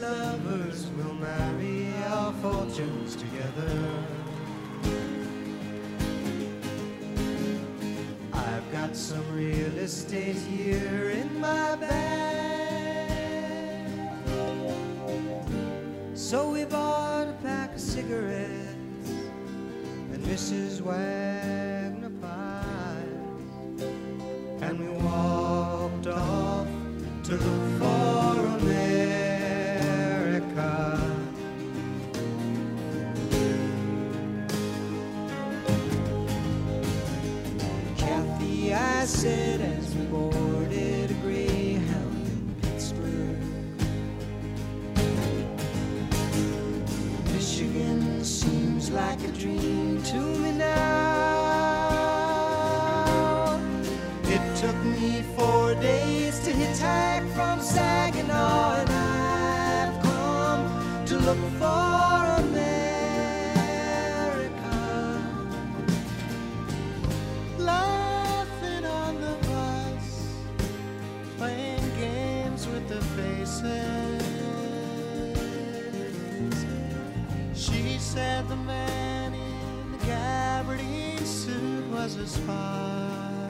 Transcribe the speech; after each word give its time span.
lovers, 0.00 0.86
we'll 0.96 1.14
marry 1.14 1.92
our 2.06 2.32
fortunes 2.34 3.16
together. 3.16 3.88
I've 8.32 8.72
got 8.72 8.96
some 8.96 9.24
real 9.34 9.76
estate 9.78 10.36
here 10.36 11.10
in 11.10 11.40
my 11.40 11.76
bag. 11.76 13.08
So 16.14 16.50
we 16.50 16.64
bought 16.64 17.28
a 17.28 17.36
pack 17.42 17.74
of 17.74 17.80
cigarettes 17.80 19.10
and 20.12 20.24
Mrs. 20.24 20.80
Wagner. 20.80 21.28
And 24.60 24.78
we 24.80 24.88
walked 24.88 25.37
said 39.18 39.67
was 82.08 82.16
a 82.16 82.26
spy. 82.26 83.48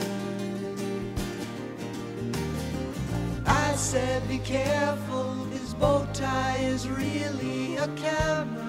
I 3.46 3.74
said, 3.76 4.26
be 4.26 4.38
careful, 4.38 5.44
his 5.52 5.74
bow 5.74 6.04
tie 6.12 6.58
is 6.60 6.88
really 6.88 7.76
a 7.76 7.86
camera. 7.94 8.67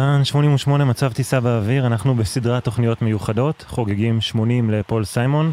כאן 0.00 0.24
88 0.24 0.84
מצב 0.84 1.12
טיסה 1.12 1.40
באוויר, 1.40 1.86
אנחנו 1.86 2.14
בסדרת 2.14 2.64
תוכניות 2.64 3.02
מיוחדות, 3.02 3.64
חוגגים 3.68 4.20
80 4.20 4.70
לפול 4.70 5.04
סיימון. 5.04 5.52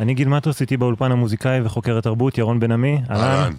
אני 0.00 0.14
גיל 0.14 0.28
מטוס, 0.28 0.60
איתי 0.60 0.76
באולפן 0.76 1.12
המוזיקאי 1.12 1.60
וחוקר 1.64 1.98
התרבות 1.98 2.38
ירון 2.38 2.60
בן 2.60 2.72
עמי. 2.72 3.02
אהלן. 3.10 3.52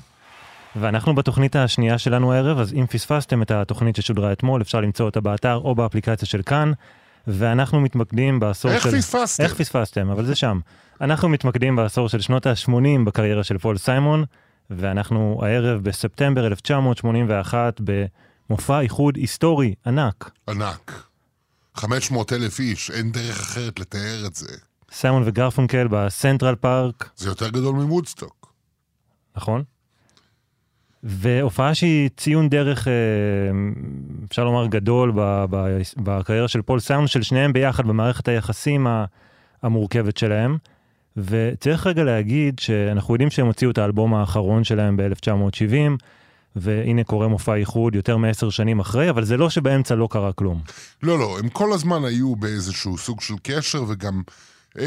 ואנחנו 0.75 1.16
בתוכנית 1.16 1.56
השנייה 1.56 1.98
שלנו 1.98 2.33
הערב, 2.33 2.60
אז 2.60 2.74
אם 2.74 2.86
פספסתם 2.86 3.42
את 3.42 3.51
התוכנית 3.51 3.95
ששודרה 3.95 4.31
אתמול, 4.31 4.62
אפשר 4.62 4.81
למצוא 4.81 5.06
אותה 5.06 5.21
באתר 5.21 5.56
או 5.56 5.75
באפליקציה 5.75 6.27
של 6.27 6.42
כאן. 6.42 6.72
ואנחנו 7.27 7.81
מתמקדים 7.81 8.39
בעשור 8.39 8.72
איך 8.72 8.83
של... 8.83 8.98
פספסתם? 8.98 9.44
איך 9.44 9.54
פספסתם? 9.54 10.10
אבל 10.10 10.25
זה 10.25 10.36
שם. 10.36 10.60
אנחנו 11.01 11.30
מתמקדים 11.30 11.75
בעשור 11.75 12.10
של 12.10 12.22
שנות 12.22 12.45
ה-80 12.48 13.06
בקריירה 13.06 13.44
של 13.44 13.57
פול 13.57 13.77
סיימון, 13.77 14.24
ואנחנו 14.69 15.42
הערב 15.44 15.83
בספטמבר 15.83 16.48
1981 16.48 17.81
במופע 18.50 18.80
איחוד 18.80 19.16
היסטורי 19.16 19.74
ענק. 19.86 20.31
ענק. 20.50 21.04
500 21.75 22.34
אלף 22.34 22.60
איש, 22.60 22.92
אין 22.92 23.12
דרך 23.12 23.40
אחרת 23.40 23.80
לתאר 23.80 24.24
את 24.25 24.36
זה. 24.36 24.56
סיימון 24.92 25.24
וגרפונקל 25.25 25.88
בסנטרל 25.88 26.56
פארק, 26.56 27.10
זה 27.16 27.30
יותר 27.30 27.50
גדול 27.50 27.75
מוודסטוק. 27.75 28.54
נכון? 29.36 29.63
והופעה 31.04 31.75
שהיא 31.75 32.10
ציון 32.18 32.50
דרך, 32.50 32.88
אה, 32.88 32.94
אפשר 34.30 34.44
לומר, 34.44 34.68
גדול 34.68 35.13
בקריירה 35.98 36.48
של 36.48 36.62
פול 36.62 36.80
סיימון, 36.80 37.07
של 37.07 37.22
שניהם 37.22 37.54
ביחד 37.54 37.88
במערכת 37.88 38.28
היחסים 38.28 38.88
המורכבת 39.63 40.18
שלהם. 40.18 40.57
וצריך 41.18 41.88
רגע 41.88 42.04
להגיד 42.04 42.60
שאנחנו 42.60 43.13
יודעים 43.13 43.30
שהם 43.30 43.46
הוציאו 43.46 43.72
את 43.72 43.78
האלבום 43.78 44.13
האחרון 44.13 44.63
שלהם 44.63 44.98
ב-1970, 44.98 45.98
והנה 46.56 47.04
קורה 47.04 47.28
מופע 47.28 47.56
איחוד 47.56 47.96
יותר 47.96 48.18
מעשר 48.18 48.50
שנים 48.50 48.80
אחרי, 48.80 49.10
אבל 49.10 49.25
זה 49.25 49.38
לא 49.38 49.50
שבאמצע 49.50 49.96
לא 49.96 50.07
קרה 50.12 50.34
כלום. 50.34 50.62
לא, 51.04 51.19
לא, 51.19 51.40
הם 51.40 51.50
כל 51.50 51.74
הזמן 51.74 52.06
היו 52.06 52.36
באיזשהו 52.36 52.98
סוג 52.98 53.22
של 53.22 53.34
קשר, 53.44 53.84
וגם 53.88 54.22
אה, 54.80 54.86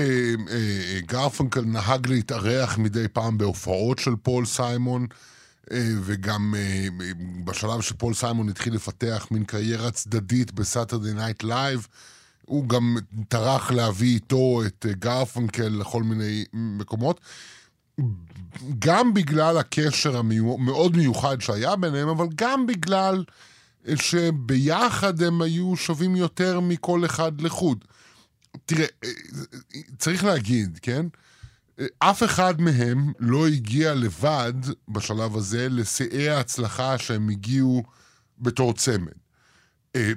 אה, 0.51 1.01
גרפנקל 1.07 1.65
נהג 1.65 2.07
להתארח 2.07 2.79
מדי 2.79 3.09
פעם 3.13 3.39
בהופעות 3.39 3.99
של 3.99 4.17
פול 4.23 4.45
סיימון, 4.45 5.07
אה, 5.73 5.89
וגם 6.01 6.55
אה, 6.59 6.89
בשלב 7.45 7.81
שפול 7.81 8.15
סיימון 8.15 8.49
התחיל 8.49 8.75
לפתח 8.75 9.27
מין 9.31 9.45
קריירה 9.45 9.91
צדדית 9.91 10.53
ב 10.53 10.60
Saturday 10.60 11.15
Night 11.15 11.43
Live, 11.43 11.87
הוא 12.47 12.69
גם 12.69 12.97
טרח 13.29 13.71
להביא 13.71 14.15
איתו 14.15 14.63
את 14.67 14.87
אה, 14.89 14.93
גרפנקל 14.93 15.69
לכל 15.69 16.03
מיני 16.03 16.45
מקומות. 16.53 17.21
גם 18.79 19.15
בגלל 19.15 19.59
הקשר 19.59 20.17
המאוד 20.17 20.97
מיוחד 20.97 21.41
שהיה 21.41 21.77
ביניהם, 21.77 22.09
אבל 22.09 22.27
גם 22.35 22.67
בגלל 22.67 23.25
שביחד 23.95 25.23
הם 25.23 25.43
היו 25.43 25.77
שווים 25.77 26.17
יותר 26.17 26.61
מכל 26.61 27.05
אחד 27.05 27.41
לחוד. 27.41 27.85
תראה, 28.67 28.87
צריך 29.99 30.25
להגיד, 30.25 30.79
כן? 30.83 31.07
אף 31.99 32.23
אחד 32.23 32.61
מהם 32.61 33.13
לא 33.19 33.47
הגיע 33.49 33.95
לבד 33.95 34.53
בשלב 34.89 35.37
הזה 35.37 35.69
לשיאי 35.71 36.29
ההצלחה 36.29 36.99
שהם 36.99 37.29
הגיעו 37.29 37.83
בתור 38.39 38.75
צמד. 38.75 39.13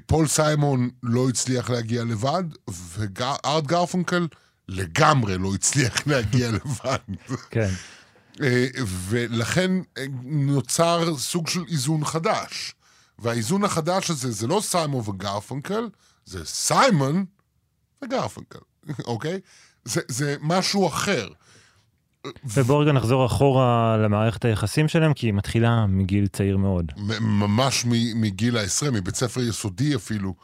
פול 0.05 0.27
סיימון 0.27 0.89
לא 1.03 1.29
הצליח 1.29 1.69
להגיע 1.69 2.03
לבד, 2.03 2.43
וארט 2.67 3.63
גרפונקל 3.63 4.27
לגמרי 4.67 5.37
לא 5.37 5.53
הצליח 5.53 6.07
להגיע 6.07 6.51
לבד. 6.51 6.97
כן. 7.49 7.69
ולכן 8.85 9.71
נוצר 10.23 11.17
סוג 11.17 11.47
של 11.47 11.63
איזון 11.67 12.05
חדש. 12.05 12.75
והאיזון 13.19 13.63
החדש 13.63 14.09
הזה 14.09 14.31
זה 14.31 14.47
לא 14.47 14.59
סיימון 14.63 15.09
וגרפונקל, 15.09 15.89
זה 16.25 16.45
סיימון 16.45 17.25
וגרפונקל, 18.03 18.59
אוקיי? 19.05 19.39
זה, 19.85 20.01
זה 20.07 20.35
משהו 20.41 20.87
אחר. 20.87 21.27
ובואו 22.45 22.79
רגע 22.79 22.91
נחזור 22.91 23.25
אחורה 23.25 23.97
למערכת 23.97 24.45
היחסים 24.45 24.87
שלהם, 24.87 25.13
כי 25.13 25.27
היא 25.27 25.33
מתחילה 25.33 25.85
מגיל 25.85 26.27
צעיר 26.27 26.57
מאוד. 26.57 26.91
ממש 27.21 27.85
מגיל 28.15 28.57
העשרה, 28.57 28.91
מבית 28.91 29.15
ספר 29.15 29.41
יסודי 29.41 29.95
אפילו. 29.95 30.35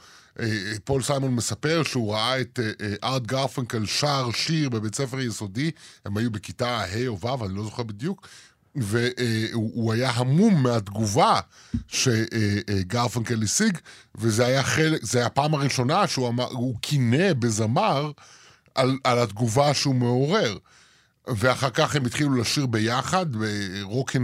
פול 0.83 1.04
סיימון 1.04 1.36
מספר 1.36 1.83
שהוא 1.83 2.13
ראה 2.13 2.42
את 2.42 2.60
ארט 3.04 3.22
גרפנקל 3.22 3.86
שר 3.86 4.30
שיר 4.33 4.69
בבית 4.69 4.95
ספר 4.95 5.19
יסודי, 5.19 5.72
הם 6.06 6.18
היו 6.18 6.31
בכיתה 6.31 6.80
ה' 6.80 7.07
או 7.07 7.19
ו', 7.19 7.45
אני 7.45 7.56
לא 7.56 7.63
זוכר 7.63 7.83
בדיוק, 7.83 8.28
והוא 8.75 9.94
היה 9.94 10.10
המום 10.10 10.63
מהתגובה 10.63 11.39
שגרפנקל 11.88 13.44
השיג, 13.44 13.78
וזה 14.16 14.45
היה 14.45 14.63
חלק, 14.63 15.06
זה 15.06 15.18
היה 15.18 15.28
הפעם 15.28 15.54
הראשונה 15.54 16.07
שהוא 16.07 16.28
אמר, 16.28 16.48
הוא 16.51 16.75
קינא 16.81 17.34
בזמר 17.34 18.12
על, 18.75 18.98
על 19.04 19.19
התגובה 19.19 19.74
שהוא 19.74 19.95
מעורר. 19.95 20.57
ואחר 21.27 21.69
כך 21.69 21.95
הם 21.95 22.06
התחילו 22.06 22.36
לשיר 22.36 22.66
ביחד, 22.66 23.25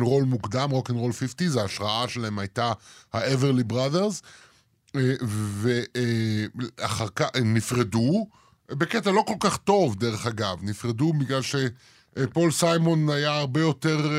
רול 0.01 0.23
מוקדם, 0.23 0.69
רול 0.71 1.13
50, 1.13 1.57
ההשראה 1.57 2.07
שלהם 2.07 2.39
הייתה 2.39 2.71
ה 3.13 3.20
Everly 3.20 3.63
Brothers, 3.63 4.21
ואחר 6.77 7.07
כך 7.15 7.27
הם 7.33 7.53
נפרדו, 7.53 8.27
בקטע 8.69 9.11
לא 9.11 9.23
כל 9.27 9.33
כך 9.39 9.57
טוב 9.57 9.95
דרך 9.95 10.27
אגב, 10.27 10.57
נפרדו 10.61 11.13
בגלל 11.13 11.41
שפול 11.41 12.51
סיימון 12.51 13.09
היה 13.09 13.37
הרבה 13.37 13.61
יותר 13.61 14.09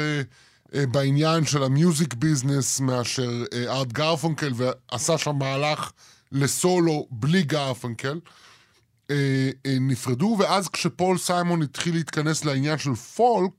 בעניין 0.73 1.45
של 1.45 1.63
ה 1.63 1.72
music 1.72 2.15
business 2.15 2.81
מאשר 2.81 3.45
ארט 3.69 3.93
גרפונקל, 3.93 4.53
ועשה 4.55 5.19
שם 5.19 5.37
מהלך 5.37 5.93
לסולו 6.33 7.07
בלי 7.11 7.43
גרפונקל. 7.43 8.19
אה, 9.11 9.51
אה, 9.67 9.77
נפרדו, 9.81 10.37
ואז 10.39 10.69
כשפול 10.69 11.19
סיימון 11.19 11.63
התחיל 11.63 11.95
להתכנס 11.95 12.45
לעניין 12.45 12.79
של 12.79 12.95
פולק, 12.95 13.53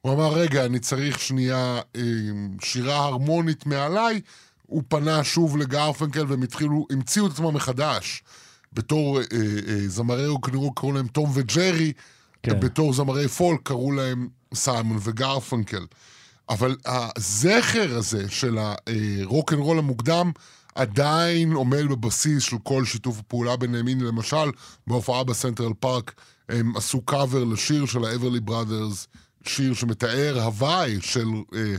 הוא 0.00 0.12
אמר, 0.12 0.32
רגע, 0.32 0.64
אני 0.64 0.78
צריך 0.78 1.18
שנייה 1.18 1.80
אה, 1.96 2.02
שירה 2.62 2.96
הרמונית 2.96 3.66
מעליי, 3.66 4.20
הוא 4.70 4.82
פנה 4.88 5.24
שוב 5.24 5.56
לגרפנקל 5.56 6.24
והם 6.28 6.42
התחילו, 6.42 6.86
המציאו 6.90 7.26
את 7.26 7.32
עצמם 7.32 7.54
מחדש. 7.54 8.22
בתור 8.72 9.18
אה, 9.18 9.24
אה, 9.68 9.88
זמרי 9.88 10.26
רוקנרול 10.26 10.70
קראו 10.76 10.92
להם 10.92 11.06
תום 11.06 11.30
וג'רי, 11.34 11.92
כן. 12.42 12.60
בתור 12.60 12.92
זמרי 12.92 13.28
פולק 13.28 13.60
קראו 13.62 13.92
להם 13.92 14.28
סיימון 14.54 14.98
וגרפנקל. 15.00 15.86
אבל 16.48 16.76
הזכר 16.86 17.96
הזה 17.96 18.28
של 18.28 18.58
הרוקנרול 18.58 19.78
המוקדם, 19.78 20.32
עדיין 20.74 21.52
עומד 21.52 21.84
בבסיס 21.90 22.42
של 22.42 22.56
כל 22.62 22.84
שיתוף 22.84 23.18
הפעולה 23.18 23.56
ביניהם. 23.56 23.88
הנה 23.88 24.04
למשל, 24.04 24.50
בהופעה 24.86 25.24
בסנטרל 25.24 25.72
פארק 25.80 26.14
הם 26.48 26.76
עשו 26.76 27.02
קאבר 27.02 27.44
לשיר 27.44 27.86
של 27.86 28.04
האברלי 28.04 28.40
בראדרס, 28.40 29.06
שיר 29.46 29.74
שמתאר 29.74 30.42
הוואי 30.42 31.00
של 31.00 31.28
אה, 31.54 31.74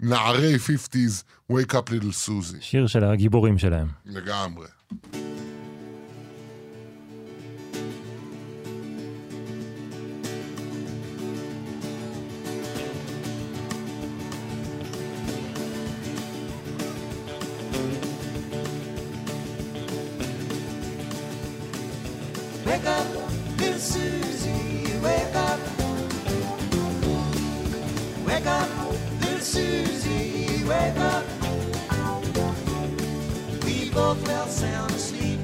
נערי 0.00 0.54
50's, 0.56 1.22
Wake 1.52 1.72
Up 1.74 1.90
Little 1.90 2.26
Susie. 2.28 2.60
שיר 2.60 2.86
של 2.86 3.04
הגיבורים 3.04 3.58
שלהם. 3.58 3.86
לגמרי. 4.06 4.66
Wake 22.64 22.84
up, 22.84 23.06
little 23.58 23.78
Susie, 23.78 24.98
wake 25.02 25.36
up. 25.36 25.60
Wake 28.26 28.46
up, 28.46 28.68
Susie, 29.46 30.64
wake 30.64 30.98
up. 30.98 31.24
We 33.64 33.90
both 33.90 34.18
fell 34.26 34.48
sound 34.48 34.90
asleep. 34.90 35.38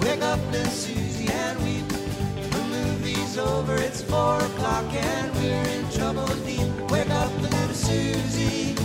Wake 0.00 0.22
up, 0.22 0.38
little 0.52 0.70
Susie, 0.70 1.26
and 1.32 1.58
weep. 1.64 1.88
The 2.52 2.62
movie's 2.70 3.36
over, 3.36 3.74
it's 3.74 4.02
four 4.02 4.38
o'clock, 4.38 4.84
and 4.94 5.34
we're 5.34 5.68
in 5.76 5.90
trouble 5.90 6.28
deep. 6.46 6.70
Wake 6.92 7.10
up, 7.10 7.32
little 7.42 7.74
Susie, 7.74 8.76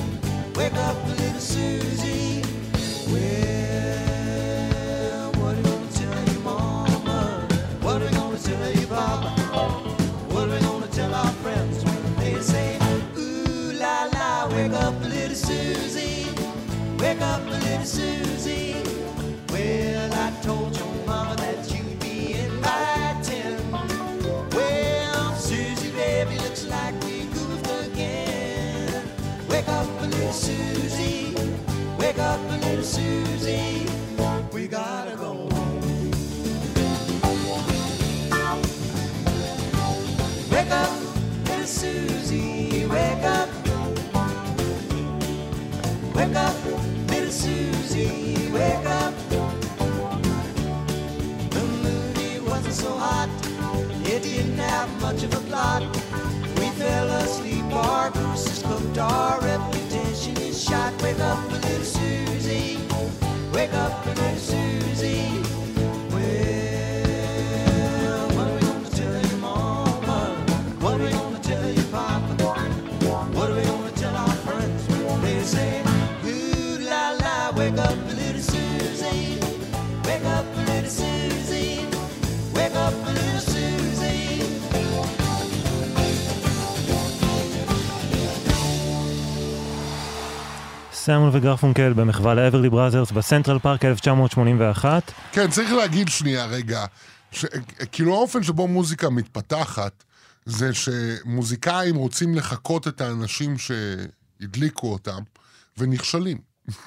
wake 0.56 0.74
up, 0.74 0.98
little 1.08 1.40
Susie. 1.40 2.49
Susie. 17.90 18.76
Well, 19.52 20.14
I 20.14 20.32
told 20.44 20.78
your 20.78 20.94
mama 21.08 21.36
that 21.38 21.72
you'd 21.74 22.00
be. 22.00 22.36
Well, 24.54 25.36
Susie, 25.36 25.92
baby, 25.92 26.38
looks 26.38 26.66
like 26.68 26.94
we 27.04 27.24
goofed 27.34 27.88
again. 27.88 29.04
Wake 29.50 29.68
up, 29.70 29.88
little 30.02 30.32
Susie, 30.34 31.36
wake 31.98 32.20
up, 32.20 32.40
little 32.62 32.84
Susie. 32.84 33.88
We 34.54 34.68
gotta 34.68 35.16
go. 35.16 35.50
Wake 40.52 40.72
up, 40.72 40.92
little 41.48 41.66
Susie, 41.66 42.49
Wake 48.52 48.86
up, 48.86 49.14
The 51.50 51.62
movie 51.84 52.40
wasn't 52.40 52.74
so 52.74 52.92
hot, 52.96 53.30
it 54.06 54.24
didn't 54.24 54.58
have 54.58 54.90
much 55.02 55.24
of 55.24 55.34
a 55.34 55.42
plot. 55.50 55.84
We 56.58 56.70
fell 56.72 57.08
asleep, 57.10 57.66
our 57.74 58.12
goose 58.12 58.64
our 59.00 59.40
reputation 59.42 60.36
is 60.38 60.62
shot. 60.62 60.94
Wake 61.02 61.20
up, 61.20 61.52
little 61.52 61.84
Susie! 61.84 62.78
Wake 63.54 63.74
up, 63.74 64.06
little 64.06 64.36
Susie, 64.36 65.39
סיימון 91.10 91.30
וגרפונקל 91.34 91.94
במחווה 91.94 92.34
ל 92.34 92.39
Everly 92.39 92.70
Brothers 92.70 93.12
בסנטרל 93.12 93.60
פארק 93.60 93.86
1981. 93.86 95.12
כן, 95.32 95.50
צריך 95.50 95.72
להגיד 95.72 96.08
שנייה 96.08 96.46
רגע, 96.46 96.86
ש... 97.32 97.46
כאילו 97.92 98.14
האופן 98.14 98.44
שבו 98.44 98.68
מוזיקה 98.68 99.10
מתפתחת, 99.10 100.04
זה 100.46 100.70
שמוזיקאים 100.74 101.96
רוצים 101.96 102.36
לחקות 102.36 102.88
את 102.88 103.02
האנשים 103.02 103.56
שהדליקו 103.58 104.92
אותם, 104.92 105.20
ונכשלים. 105.78 106.38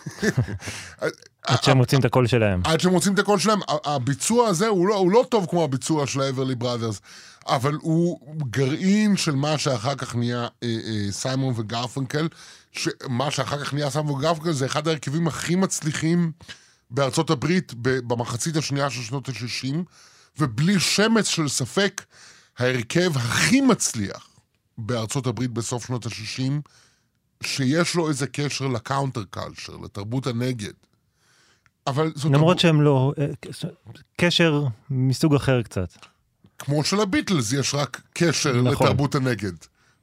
עד 1.46 1.62
שהם 1.62 1.76
מוצאים 1.76 2.00
את 2.00 2.04
הקול 2.04 2.26
שלהם. 2.26 2.60
עד 2.64 2.80
שהם 2.80 2.92
מוצאים 2.92 3.14
את 3.14 3.18
הקול 3.18 3.38
שלהם. 3.38 3.60
הביצוע 3.84 4.48
הזה 4.48 4.68
הוא 4.68 4.88
לא, 4.88 4.94
הוא 4.94 5.12
לא 5.12 5.24
טוב 5.28 5.46
כמו 5.50 5.64
הביצוע 5.64 6.06
של 6.06 6.20
ה 6.20 6.25
Everly 6.25 6.54
Brothers, 6.54 7.00
אבל 7.46 7.74
הוא 7.80 8.36
גרעין 8.50 9.16
של 9.16 9.34
מה 9.34 9.58
שאחר 9.58 9.94
כך 9.94 10.16
נהיה 10.16 10.40
אה, 10.40 10.48
אה, 10.62 11.12
סיימון 11.12 11.54
וגרפנקל. 11.56 12.28
מה 13.08 13.30
שאחר 13.30 13.64
כך 13.64 13.74
נהיה 13.74 13.90
סיימון 13.90 14.12
וגרפנקל 14.14 14.52
זה 14.52 14.66
אחד 14.66 14.88
ההרכבים 14.88 15.28
הכי 15.28 15.56
מצליחים 15.56 16.32
בארצות 16.90 17.30
הברית 17.30 17.72
במחצית 17.76 18.56
השנייה 18.56 18.90
של 18.90 19.02
שנות 19.02 19.28
ה-60, 19.28 19.76
ובלי 20.38 20.80
שמץ 20.80 21.26
של 21.26 21.48
ספק, 21.48 22.04
ההרכב 22.58 23.16
הכי 23.16 23.60
מצליח 23.60 24.28
בארצות 24.78 25.26
הברית 25.26 25.50
בסוף 25.50 25.86
שנות 25.86 26.06
ה-60, 26.06 26.52
שיש 27.42 27.94
לו 27.94 28.08
איזה 28.08 28.26
קשר 28.26 28.66
ל 28.66 28.74
counter 28.74 29.24
culture, 29.30 29.76
לתרבות 29.76 30.26
הנגד. 30.26 30.72
אבל 31.86 32.12
זאת... 32.14 32.32
למרות 32.32 32.58
שהם 32.58 32.82
לא... 32.82 33.12
אה, 33.18 33.26
קשר 34.16 34.64
מסוג 34.90 35.34
אחר 35.34 35.62
קצת. 35.62 35.88
כמו 36.58 36.84
של 36.84 37.00
הביטלס, 37.00 37.52
יש 37.52 37.74
רק 37.74 38.00
קשר 38.12 38.62
נכון. 38.62 38.86
לתרבות 38.86 39.14
הנגד, 39.14 39.52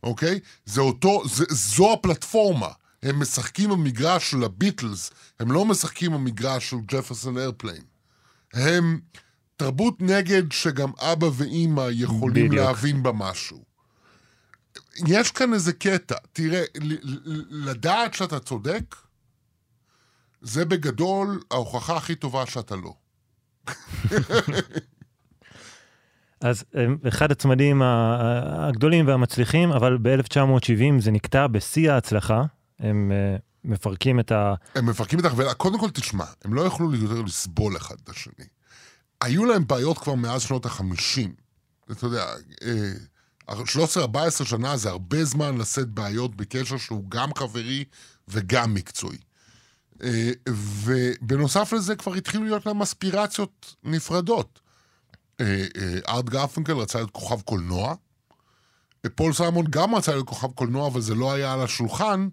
אוקיי? 0.04 0.40
זה 0.66 0.82
אותו... 0.82 1.24
זה, 1.28 1.46
זו 1.50 1.94
הפלטפורמה. 1.94 2.70
הם 3.04 3.20
משחקים 3.20 3.70
במגרש 3.70 4.32
של 4.32 4.44
הביטלס, 4.44 5.12
הם 5.40 5.52
לא 5.52 5.66
משחקים 5.66 6.12
במגרש 6.12 6.70
של 6.70 6.78
ג'פרסון 6.86 7.38
איירפליין. 7.38 7.84
הם 8.54 9.00
תרבות 9.56 10.02
נגד 10.02 10.52
שגם 10.52 10.92
אבא 11.00 11.30
ואימא 11.34 11.88
יכולים 11.92 12.50
בדיוק. 12.50 12.66
להבין 12.66 13.04
בה 13.04 13.12
משהו. 13.12 13.64
יש 15.08 15.32
כאן 15.32 15.54
איזה 15.54 15.74
קטע, 15.74 16.16
תראה, 16.34 16.64
לדעת 17.50 18.14
שאתה 18.14 18.40
צודק, 18.40 18.96
זה 20.42 20.66
בגדול 20.66 21.44
ההוכחה 21.52 21.98
הכי 21.98 22.16
טובה 22.16 22.46
שאתה 22.46 22.76
לא. 22.76 22.94
אז 26.42 26.64
אחד 27.08 27.32
הצמדים 27.32 27.82
הגדולים 27.82 29.08
והמצליחים, 29.08 29.72
אבל 29.72 29.98
ב-1970 30.02 31.00
זה 31.00 31.12
נקטע 31.12 31.48
בשיא 31.48 31.92
ההצלחה. 31.92 32.44
הם 32.80 33.12
אה, 33.12 33.38
מפרקים 33.64 34.20
את 34.20 34.32
ה... 34.32 34.54
הם 34.76 34.86
מפרקים 34.86 35.20
את 35.20 35.26
החבילה. 35.26 35.54
קודם 35.54 35.80
כל 35.80 35.90
תשמע, 35.90 36.26
הם 36.46 36.54
לא 36.54 36.62
יכלו 36.62 36.96
יותר 36.96 37.22
לסבול 37.22 37.78
אחד 37.78 37.96
את 38.04 38.10
השני. 38.10 38.46
היו 39.22 39.46
להם 39.46 39.68
בעיות 39.68 39.98
כבר 39.98 40.16
מאז 40.16 40.42
שנות 40.42 40.66
החמישים. 40.66 41.34
אתה 41.92 42.06
יודע, 42.06 42.26
13-14 43.50 43.56
אה, 44.16 44.32
שנה 44.32 44.78
זה 44.78 44.90
הרבה 44.90 45.24
זמן 45.24 45.58
לשאת 45.58 45.88
בעיות 45.88 46.36
בקשר 46.36 46.78
שהוא 46.78 47.04
גם 47.10 47.30
חברי 47.36 47.84
וגם 48.28 48.74
מקצועי. 48.74 49.18
אה, 50.04 50.32
ובנוסף 50.50 51.74
לזה 51.74 51.96
כבר 51.96 52.14
התחילו 52.14 52.44
להיות 52.44 52.66
להם 52.66 52.82
אספירציות 52.82 53.76
נפרדות. 53.84 54.60
אה, 55.42 55.66
ארט 56.08 56.26
גרפנקל 56.26 56.74
רצה 56.74 56.98
להיות 56.98 57.12
כוכב 57.12 57.42
קולנוע, 57.42 57.96
פול 59.16 59.34
סיימון 59.34 59.66
גם 59.70 59.96
רצה 59.96 60.12
להיות 60.12 60.28
כוכב 60.28 60.52
קולנוע, 60.52 60.88
אבל 60.88 61.02
זה 61.02 61.16
לא 61.16 61.34
היה 61.34 61.54
על 61.54 61.62
השולחן, 61.62 62.28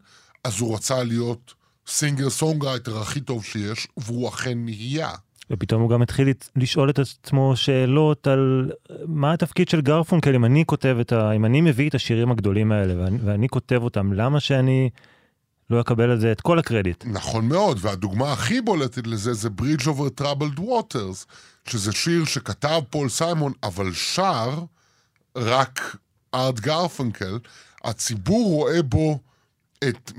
אז 0.44 0.60
הוא 0.60 0.74
רצה 0.74 1.04
להיות 1.04 1.54
singer 1.86 2.30
songwriter 2.30 2.98
הכי 2.98 3.20
טוב 3.20 3.44
שיש, 3.44 3.88
והוא 3.96 4.28
אכן 4.28 4.58
נהיה. 4.64 5.10
ופתאום 5.50 5.82
הוא 5.82 5.90
גם 5.90 6.02
התחיל 6.02 6.28
לשאול 6.56 6.90
את 6.90 6.98
עצמו 6.98 7.56
שאלות 7.56 8.26
על 8.26 8.70
מה 9.06 9.32
התפקיד 9.32 9.68
של 9.68 9.80
גרפונקל 9.80 10.34
אם 10.34 10.44
אני 10.44 10.64
כותב 10.66 10.96
את 11.00 11.12
ה... 11.12 11.32
אם 11.32 11.44
אני 11.44 11.60
מביא 11.60 11.88
את 11.88 11.94
השירים 11.94 12.30
הגדולים 12.30 12.72
האלה 12.72 13.02
ואני, 13.02 13.18
ואני 13.24 13.48
כותב 13.48 13.82
אותם, 13.82 14.12
למה 14.12 14.40
שאני 14.40 14.90
לא 15.70 15.80
אקבל 15.80 16.10
על 16.10 16.20
זה 16.20 16.32
את 16.32 16.40
כל 16.40 16.58
הקרדיט? 16.58 17.04
נכון 17.06 17.48
מאוד, 17.48 17.78
והדוגמה 17.80 18.32
הכי 18.32 18.60
בולטת 18.60 19.06
לזה 19.06 19.34
זה 19.34 19.48
Bridge 19.60 19.82
over 19.82 20.20
Troubled 20.22 20.60
Waters, 20.60 21.24
שזה 21.68 21.92
שיר 21.92 22.24
שכתב 22.24 22.80
פול 22.90 23.08
סיימון, 23.08 23.52
אבל 23.62 23.92
שר 23.92 24.64
רק 25.36 25.96
ארט 26.34 26.60
גרפונקל. 26.60 27.38
הציבור 27.84 28.50
רואה 28.50 28.82
בו 28.82 29.18
את 29.88 30.12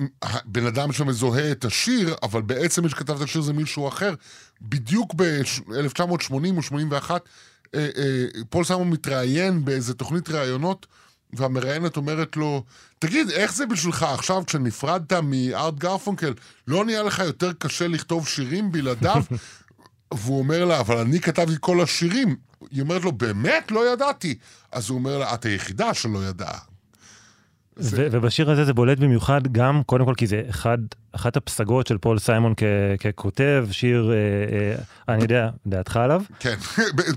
בן 0.46 0.66
אדם 0.66 0.92
שמזוהה 0.92 1.51
את 1.51 1.66
השיר, 1.66 2.16
אבל 2.24 2.42
בעצם 2.42 2.84
מי 2.84 2.89
שכתב 2.89 3.16
את 3.16 3.22
השיר 3.22 3.42
זה 3.42 3.54
מישהו 3.54 3.88
אחר. 3.88 4.13
בדיוק 4.62 5.13
ב-1980 5.13 6.58
או 6.58 6.62
81, 6.62 7.30
אה, 7.75 7.88
אה, 7.98 8.25
פול 8.50 8.63
סיימון 8.63 8.89
מתראיין 8.89 9.66
באיזה 9.66 9.94
תוכנית 9.94 10.30
ראיונות, 10.30 10.86
והמראיינת 11.34 11.98
אומרת 11.98 12.38
לו, 12.38 12.63
תגיד, 13.00 13.29
איך 13.29 13.53
זה 13.53 13.65
בשבילך 13.65 14.03
עכשיו, 14.03 14.43
כשנפרדת 14.46 15.13
מארט 15.13 15.74
גרפונקל, 15.74 16.34
לא 16.67 16.86
נהיה 16.86 17.03
לך 17.03 17.19
יותר 17.19 17.53
קשה 17.53 17.88
לכתוב 17.88 18.27
שירים 18.27 18.72
בלעדיו? 18.72 19.24
והוא 20.13 20.39
אומר 20.39 20.65
לה, 20.65 20.79
אבל 20.79 20.98
אני 20.98 21.19
כתבתי 21.19 21.55
כל 21.60 21.81
השירים. 21.81 22.36
היא 22.72 22.81
אומרת 22.81 23.03
לו, 23.03 23.12
באמת? 23.12 23.72
לא 23.72 23.93
ידעתי. 23.93 24.38
אז 24.72 24.89
הוא 24.89 24.98
אומר 24.98 25.17
לה, 25.17 25.34
את 25.34 25.46
היחידה 25.46 25.93
שלא 25.93 26.25
ידעה. 26.25 26.60
זה... 27.79 28.07
ובשיר 28.12 28.51
הזה 28.51 28.65
זה 28.65 28.74
בולט 28.74 29.00
במיוחד 29.00 29.48
גם, 29.51 29.81
קודם 29.86 30.05
כל 30.05 30.13
כי 30.17 30.27
זה 30.27 30.41
אחד, 30.50 30.77
אחת 31.12 31.38
הפסגות 31.38 31.88
של 31.88 31.98
פול 31.98 32.19
סיימון 32.19 32.53
כ- 32.57 32.63
ככותב, 33.00 33.67
שיר, 33.72 34.12
אה, 34.12 34.15
אה, 34.57 35.13
אני 35.13 35.24
יודע, 35.24 35.50
דעתך 35.67 35.98
עליו? 35.98 36.22
כן, 36.39 36.55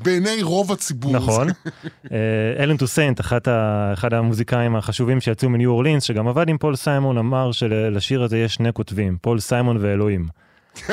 בעיני 0.04 0.42
רוב 0.42 0.72
הציבור. 0.72 1.12
נכון. 1.12 1.48
אלן 2.58 2.76
טוסיינט, 2.76 3.20
אחד 3.20 4.12
המוזיקאים 4.14 4.76
החשובים 4.76 5.20
שיצאו 5.20 5.48
מניו 5.48 5.70
אורלינס, 5.70 6.02
שגם 6.02 6.28
עבד 6.28 6.48
עם 6.48 6.58
פול 6.58 6.76
סיימון, 6.76 7.18
אמר 7.18 7.52
שלשיר 7.52 8.22
הזה 8.22 8.38
יש 8.38 8.54
שני 8.54 8.72
כותבים, 8.72 9.16
פול 9.20 9.40
סיימון 9.40 9.76
ואלוהים. 9.80 10.28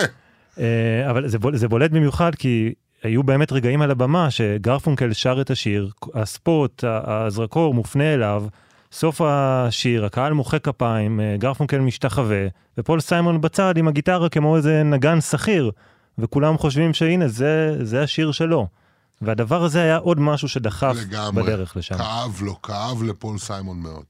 אה, 0.60 1.10
אבל 1.10 1.28
זה, 1.28 1.40
בול, 1.40 1.58
זה 1.58 1.68
בולט 1.68 1.92
במיוחד 1.92 2.36
כי 2.36 2.74
היו 3.04 3.24
באמת 3.24 3.52
רגעים 3.52 3.82
על 3.82 3.92
הבמה 3.92 4.32
שגרפונקל 4.32 5.14
שר 5.14 5.42
את 5.42 5.50
השיר, 5.50 5.90
הספוט, 6.14 6.84
הזרקור 6.88 7.74
מופנה 7.74 8.14
אליו. 8.14 8.44
סוף 8.92 9.22
השיר, 9.26 10.06
הקהל 10.06 10.34
מוחא 10.34 10.58
כפיים, 10.60 11.20
אה, 11.20 11.36
גרפונקל 11.40 11.80
משתחווה, 11.80 12.48
ופול 12.78 13.00
סיימון 13.00 13.42
בצד 13.42 13.78
עם 13.78 13.88
הגיטרה 13.88 14.30
כמו 14.30 14.56
איזה 14.56 14.84
נגן 14.84 15.22
שכיר, 15.22 15.72
וכולם 16.18 16.58
חושבים 16.58 16.94
שהנה, 16.94 17.28
זה, 17.28 17.78
זה 17.86 18.04
השיר 18.04 18.32
שלו. 18.32 18.68
והדבר 19.22 19.64
הזה 19.64 19.82
היה 19.82 19.98
עוד 19.98 20.20
משהו 20.20 20.50
שדחף 20.50 20.96
לגמרי. 21.02 21.44
בדרך 21.44 21.78
לשם. 21.78 21.98
כאב 21.98 22.42
לו, 22.42 22.62
כאב 22.62 23.04
לפול 23.04 23.38
סיימון 23.38 23.78
מאוד. 23.80 24.04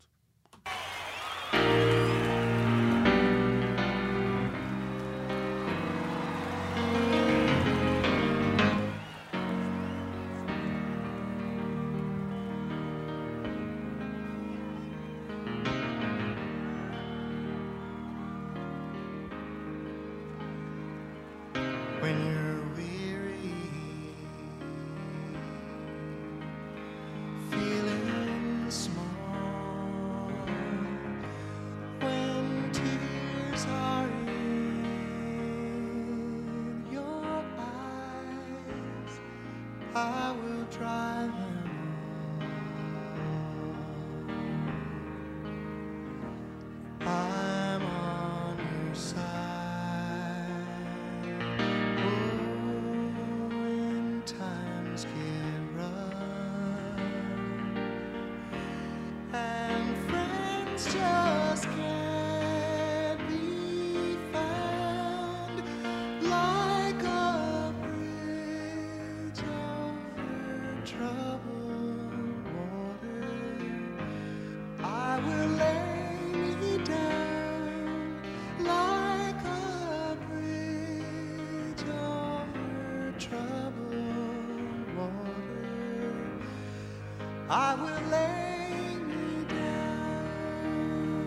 I 87.49 87.75
will 87.75 88.01
lay 88.11 88.95
me 89.09 89.49
down. 89.49 91.17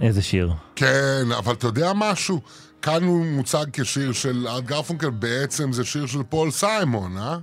איזה 0.00 0.22
שיר. 0.22 0.52
כן, 0.76 1.22
אבל 1.38 1.52
אתה 1.52 1.66
יודע 1.66 1.92
משהו? 1.94 2.40
כאן 2.82 3.02
הוא 3.04 3.26
מוצג 3.26 3.64
כשיר 3.72 4.12
של 4.12 4.46
ארט 4.48 4.64
גרפונקל, 4.64 5.10
בעצם 5.10 5.72
זה 5.72 5.84
שיר 5.84 6.06
של 6.06 6.22
פול 6.28 6.50
סיימון, 6.50 7.16
אה? 7.18 7.36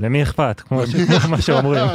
למי 0.00 0.22
אכפת? 0.22 0.60
כמו 0.68 0.86
ש- 0.86 0.90
כמו 0.96 1.30
מה 1.30 1.42
שאומרים. 1.42 1.84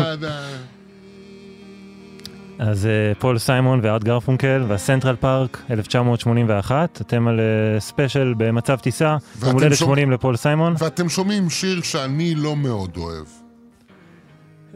אז 2.60 2.86
אה, 2.86 2.92
פול 3.20 3.38
סיימון 3.38 3.80
וארט 3.84 4.04
גרפונקל 4.04 4.64
והסנטרל 4.68 5.16
פארק 5.16 5.62
1981, 5.72 7.02
אתם 7.02 7.28
על 7.28 7.40
אה, 7.40 7.80
ספיישל 7.80 8.34
במצב 8.38 8.80
טיסה, 8.80 9.18
יום 9.42 9.52
הולדת 9.54 9.78
שומע- 9.78 9.78
80 9.88 10.12
לפול 10.12 10.36
סיימון, 10.38 10.76
ואתם 10.78 11.10
שומעים 11.10 11.50
שיר 11.50 11.82
שאני 11.82 12.36
לא 12.36 12.56
מאוד 12.56 12.98
אוהב. 12.98 13.26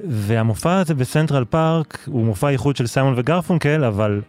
והמופע 0.09 0.77
הזה 0.79 0.93
בסנטרל 0.93 1.45
פארק 1.45 1.99
הוא 2.05 2.25
מופע 2.25 2.49
איחוד 2.49 2.75
של 2.75 2.87
סיימון 2.87 3.13
וגרפונקל, 3.17 3.83
אבל 3.83 4.21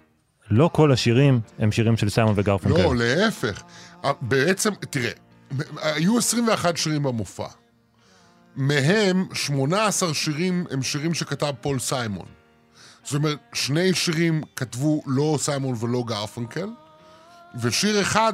לא 0.50 0.70
כל 0.72 0.92
השירים 0.92 1.40
הם 1.58 1.72
שירים 1.72 1.96
של 1.96 2.08
סיימון 2.08 2.34
וגרפונקל. 2.36 2.82
לא, 2.82 2.94
להפך. 2.96 3.62
בעצם, 4.20 4.70
תראה, 4.90 5.10
היו 5.82 6.18
21 6.18 6.76
שירים 6.76 7.02
במופע. 7.02 7.46
מהם 8.56 9.26
18 9.32 10.14
שירים 10.14 10.64
הם 10.70 10.82
שירים 10.82 11.14
שכתב 11.14 11.52
פול 11.60 11.78
סיימון. 11.78 12.26
זאת 13.04 13.14
אומרת, 13.14 13.38
שני 13.52 13.94
שירים 13.94 14.42
כתבו 14.56 15.02
לא 15.06 15.36
סיימון 15.40 15.74
ולא 15.80 16.04
גרפנקל, 16.06 16.68
ושיר 17.60 18.00
אחד 18.00 18.32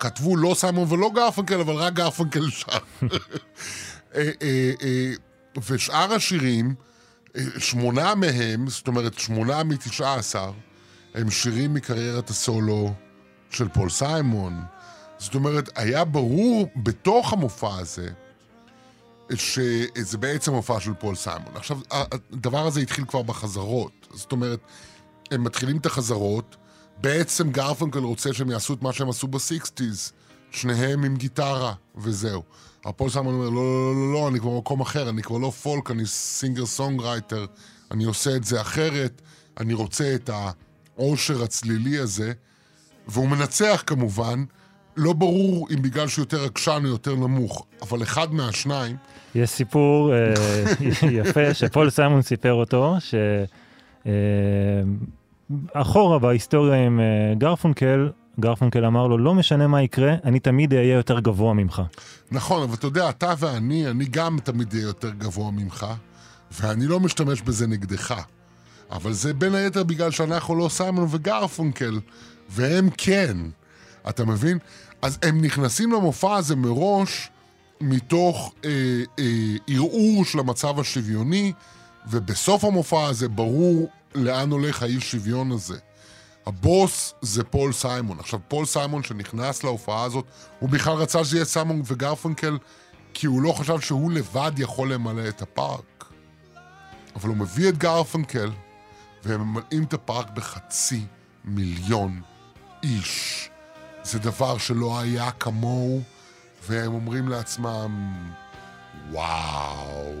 כתבו 0.00 0.36
לא 0.36 0.54
סיימון 0.54 0.92
ולא 0.92 1.10
גרפנקל, 1.14 1.60
אבל 1.60 1.74
רק 1.74 1.92
גרפנקל 1.92 2.50
שר. 2.50 2.68
אה, 4.14 4.30
אה, 4.42 4.72
אה, 4.82 5.12
ושאר 5.68 6.12
השירים, 6.12 6.74
שמונה 7.58 8.14
מהם, 8.14 8.68
זאת 8.68 8.88
אומרת, 8.88 9.18
שמונה 9.18 9.64
מתשעה 9.64 10.14
עשר, 10.14 10.52
הם 11.14 11.30
שירים 11.30 11.74
מקריירת 11.74 12.30
הסולו 12.30 12.94
של 13.50 13.68
פול 13.68 13.90
סיימון. 13.90 14.62
זאת 15.18 15.34
אומרת, 15.34 15.68
היה 15.74 16.04
ברור 16.04 16.68
בתוך 16.76 17.32
המופע 17.32 17.78
הזה, 17.78 18.08
שזה 19.38 20.18
בעצם 20.18 20.52
מופע 20.52 20.80
של 20.80 20.94
פול 20.94 21.14
סיימון. 21.14 21.52
עכשיו, 21.54 21.78
הדבר 21.90 22.66
הזה 22.66 22.80
התחיל 22.80 23.04
כבר 23.04 23.22
בחזרות. 23.22 23.92
זאת 24.14 24.32
אומרת, 24.32 24.60
הם 25.30 25.44
מתחילים 25.44 25.76
את 25.76 25.86
החזרות, 25.86 26.56
בעצם 27.00 27.50
גרפנקל 27.50 27.98
רוצה 27.98 28.32
שהם 28.32 28.50
יעשו 28.50 28.74
את 28.74 28.82
מה 28.82 28.92
שהם 28.92 29.08
עשו 29.08 29.26
ב 29.26 29.36
sixties, 29.36 30.12
שניהם 30.50 31.04
עם 31.04 31.16
גיטרה, 31.16 31.74
וזהו. 31.96 32.42
ופול 32.84 33.10
סיימון 33.10 33.34
אומר, 33.34 33.48
לא, 33.48 33.54
לא, 33.54 33.94
לא, 33.94 33.94
לא, 33.94 34.12
לא, 34.12 34.28
אני 34.28 34.40
כבר 34.40 34.50
במקום 34.50 34.80
אחר, 34.80 35.08
אני 35.08 35.22
כבר 35.22 35.38
לא 35.38 35.50
פולק, 35.50 35.90
אני 35.90 36.06
singer 36.06 36.66
songwriter, 36.66 37.46
אני 37.90 38.04
עושה 38.04 38.36
את 38.36 38.44
זה 38.44 38.60
אחרת, 38.60 39.22
אני 39.60 39.74
רוצה 39.74 40.14
את 40.14 40.30
העושר 40.96 41.42
הצלילי 41.42 41.98
הזה, 41.98 42.32
והוא 43.08 43.28
מנצח 43.28 43.82
כמובן, 43.86 44.44
לא 44.96 45.12
ברור 45.12 45.68
אם 45.70 45.82
בגלל 45.82 46.08
שהוא 46.08 46.22
יותר 46.22 46.44
עקשן 46.44 46.80
או 46.84 46.88
יותר 46.88 47.14
נמוך, 47.14 47.66
אבל 47.82 48.02
אחד 48.02 48.34
מהשניים, 48.34 48.96
יש 49.34 49.50
סיפור 49.50 50.12
אה, 50.14 50.34
יפה 51.20 51.54
שפול 51.54 51.90
סיימון 51.90 52.22
סיפר 52.22 52.52
אותו, 52.52 52.96
שאחורה 55.74 56.18
בהיסטוריה 56.18 56.86
עם 56.86 57.00
אה, 57.00 57.34
גרפונקל, 57.38 58.10
גרפונקל 58.40 58.84
אמר 58.84 59.06
לו, 59.06 59.18
לא 59.18 59.34
משנה 59.34 59.66
מה 59.66 59.82
יקרה, 59.82 60.14
אני 60.24 60.40
תמיד 60.40 60.74
אהיה 60.74 60.94
יותר 60.94 61.20
גבוה 61.20 61.54
ממך. 61.54 61.82
נכון, 62.30 62.62
אבל 62.62 62.74
אתה 62.74 62.86
יודע, 62.86 63.08
אתה 63.08 63.34
ואני, 63.38 63.90
אני 63.90 64.04
גם 64.04 64.38
תמיד 64.44 64.74
אהיה 64.74 64.84
יותר 64.84 65.10
גבוה 65.10 65.50
ממך, 65.50 65.86
ואני 66.60 66.86
לא 66.86 67.00
משתמש 67.00 67.42
בזה 67.42 67.66
נגדך. 67.66 68.14
אבל 68.90 69.12
זה 69.12 69.34
בין 69.34 69.54
היתר 69.54 69.84
בגלל 69.84 70.10
שאנחנו 70.10 70.54
לא 70.54 70.68
סיימון 70.68 71.06
וגרפונקל, 71.10 72.00
והם 72.50 72.88
כן. 72.98 73.36
אתה 74.08 74.24
מבין? 74.24 74.58
אז 75.02 75.18
הם 75.22 75.44
נכנסים 75.44 75.92
למופע 75.92 76.36
הזה 76.36 76.56
מראש 76.56 77.30
מתוך 77.80 78.52
אה, 78.64 78.70
אה, 79.18 79.24
ערעור 79.66 80.24
של 80.24 80.38
המצב 80.38 80.80
השוויוני, 80.80 81.52
ובסוף 82.10 82.64
המופע 82.64 83.06
הזה 83.06 83.28
ברור 83.28 83.88
לאן 84.14 84.50
הולך 84.50 84.82
האי 84.82 85.00
שוויון 85.00 85.52
הזה. 85.52 85.78
הבוס 86.46 87.14
זה 87.20 87.44
פול 87.44 87.72
סיימון. 87.72 88.20
עכשיו, 88.20 88.40
פול 88.48 88.66
סיימון 88.66 89.02
שנכנס 89.02 89.64
להופעה 89.64 90.04
הזאת, 90.04 90.24
הוא 90.58 90.68
בכלל 90.68 90.94
רצה 90.94 91.24
שזה 91.24 91.36
יהיה 91.36 91.44
סיימון 91.44 91.82
וגרפונקל, 91.84 92.58
כי 93.14 93.26
הוא 93.26 93.42
לא 93.42 93.52
חשב 93.52 93.80
שהוא 93.80 94.12
לבד 94.12 94.52
יכול 94.58 94.92
למלא 94.92 95.28
את 95.28 95.42
הפארק. 95.42 96.04
אבל 97.16 97.28
הוא 97.28 97.36
מביא 97.36 97.68
את 97.68 97.78
גרפונקל, 97.78 98.50
והם 99.24 99.40
ממלאים 99.40 99.84
את 99.84 99.94
הפארק 99.94 100.30
בחצי 100.30 101.00
מיליון 101.44 102.20
איש. 102.82 103.48
זה 104.04 104.18
דבר 104.18 104.58
שלא 104.58 105.00
היה 105.00 105.30
כמוהו, 105.30 106.02
והם 106.68 106.94
אומרים 106.94 107.28
לעצמם, 107.28 108.14
וואו. 109.10 110.12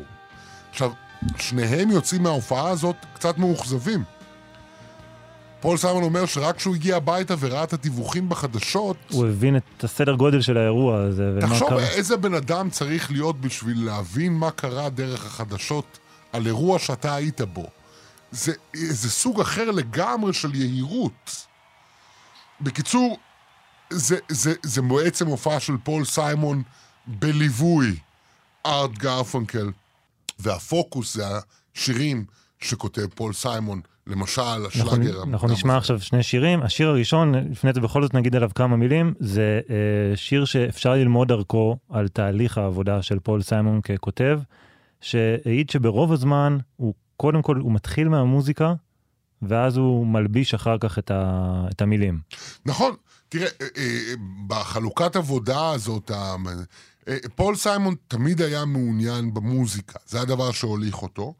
עכשיו, 0.70 0.90
שניהם 1.38 1.90
יוצאים 1.90 2.22
מההופעה 2.22 2.70
הזאת 2.70 2.96
קצת 3.14 3.38
מאוכזבים. 3.38 4.04
פול 5.60 5.76
סיימון 5.76 6.02
אומר 6.02 6.26
שרק 6.26 6.56
כשהוא 6.56 6.74
הגיע 6.74 6.96
הביתה 6.96 7.34
וראה 7.38 7.64
את 7.64 7.72
הדיווחים 7.72 8.28
בחדשות, 8.28 8.96
הוא 9.10 9.26
הבין 9.26 9.56
את 9.56 9.84
הסדר 9.84 10.14
גודל 10.14 10.40
של 10.40 10.56
האירוע 10.56 10.98
הזה, 11.02 11.30
ומה 11.36 11.40
תחשוב 11.40 11.68
קרה. 11.68 11.88
איזה 11.88 12.16
בן 12.16 12.34
אדם 12.34 12.70
צריך 12.70 13.10
להיות 13.10 13.40
בשביל 13.40 13.84
להבין 13.86 14.32
מה 14.32 14.50
קרה 14.50 14.88
דרך 14.88 15.26
החדשות 15.26 15.98
על 16.32 16.46
אירוע 16.46 16.78
שאתה 16.78 17.14
היית 17.14 17.40
בו. 17.40 17.66
זה, 18.30 18.52
זה 18.72 19.10
סוג 19.10 19.40
אחר 19.40 19.70
לגמרי 19.70 20.32
של 20.32 20.54
יהירות. 20.54 21.46
בקיצור, 22.60 23.18
זה, 23.92 24.16
זה, 24.28 24.54
זה 24.62 24.82
בעצם 24.82 25.26
הופעה 25.26 25.60
של 25.60 25.72
פול 25.84 26.04
סיימון 26.04 26.62
בליווי 27.06 27.96
ארט 28.66 28.90
גרפונקל, 28.90 29.70
והפוקוס 30.38 31.14
זה 31.14 31.24
השירים 31.74 32.24
שכותב 32.58 33.06
פול 33.14 33.32
סיימון, 33.32 33.80
למשל 34.06 34.42
אנחנו, 34.42 34.66
השלאגר. 34.66 35.10
אנחנו 35.10 35.22
המוקדם 35.22 35.50
נשמע 35.50 35.72
הזה. 35.72 35.78
עכשיו 35.78 36.00
שני 36.00 36.22
שירים. 36.22 36.62
השיר 36.62 36.88
הראשון, 36.88 37.34
לפני 37.34 37.72
זה 37.72 37.80
בכל 37.80 38.02
זאת 38.02 38.14
נגיד 38.14 38.36
עליו 38.36 38.50
כמה 38.54 38.76
מילים, 38.76 39.14
זה 39.18 39.60
אה, 39.70 40.16
שיר 40.16 40.44
שאפשר 40.44 40.92
ללמוד 40.92 41.28
דרכו 41.28 41.76
על 41.90 42.08
תהליך 42.08 42.58
העבודה 42.58 43.02
של 43.02 43.18
פול 43.18 43.42
סיימון 43.42 43.80
ככותב, 43.80 44.40
שהעיד 45.00 45.70
שברוב 45.70 46.12
הזמן 46.12 46.58
הוא 46.76 46.94
קודם 47.16 47.42
כל, 47.42 47.56
הוא 47.56 47.72
מתחיל 47.72 48.08
מהמוזיקה, 48.08 48.74
ואז 49.42 49.76
הוא 49.76 50.06
מלביש 50.06 50.54
אחר 50.54 50.78
כך 50.78 50.98
את, 50.98 51.10
ה, 51.10 51.64
את 51.70 51.82
המילים. 51.82 52.20
נכון, 52.66 52.94
תראה, 53.32 53.48
אה, 53.60 53.66
אה, 53.76 54.14
בחלוקת 54.46 55.16
עבודה 55.16 55.70
הזאת, 55.70 56.10
אה, 56.10 56.36
פול 57.36 57.56
סיימון 57.56 57.94
תמיד 58.08 58.42
היה 58.42 58.64
מעוניין 58.64 59.34
במוזיקה, 59.34 59.98
זה 60.06 60.20
הדבר 60.20 60.52
שהוליך 60.52 61.02
אותו. 61.02 61.34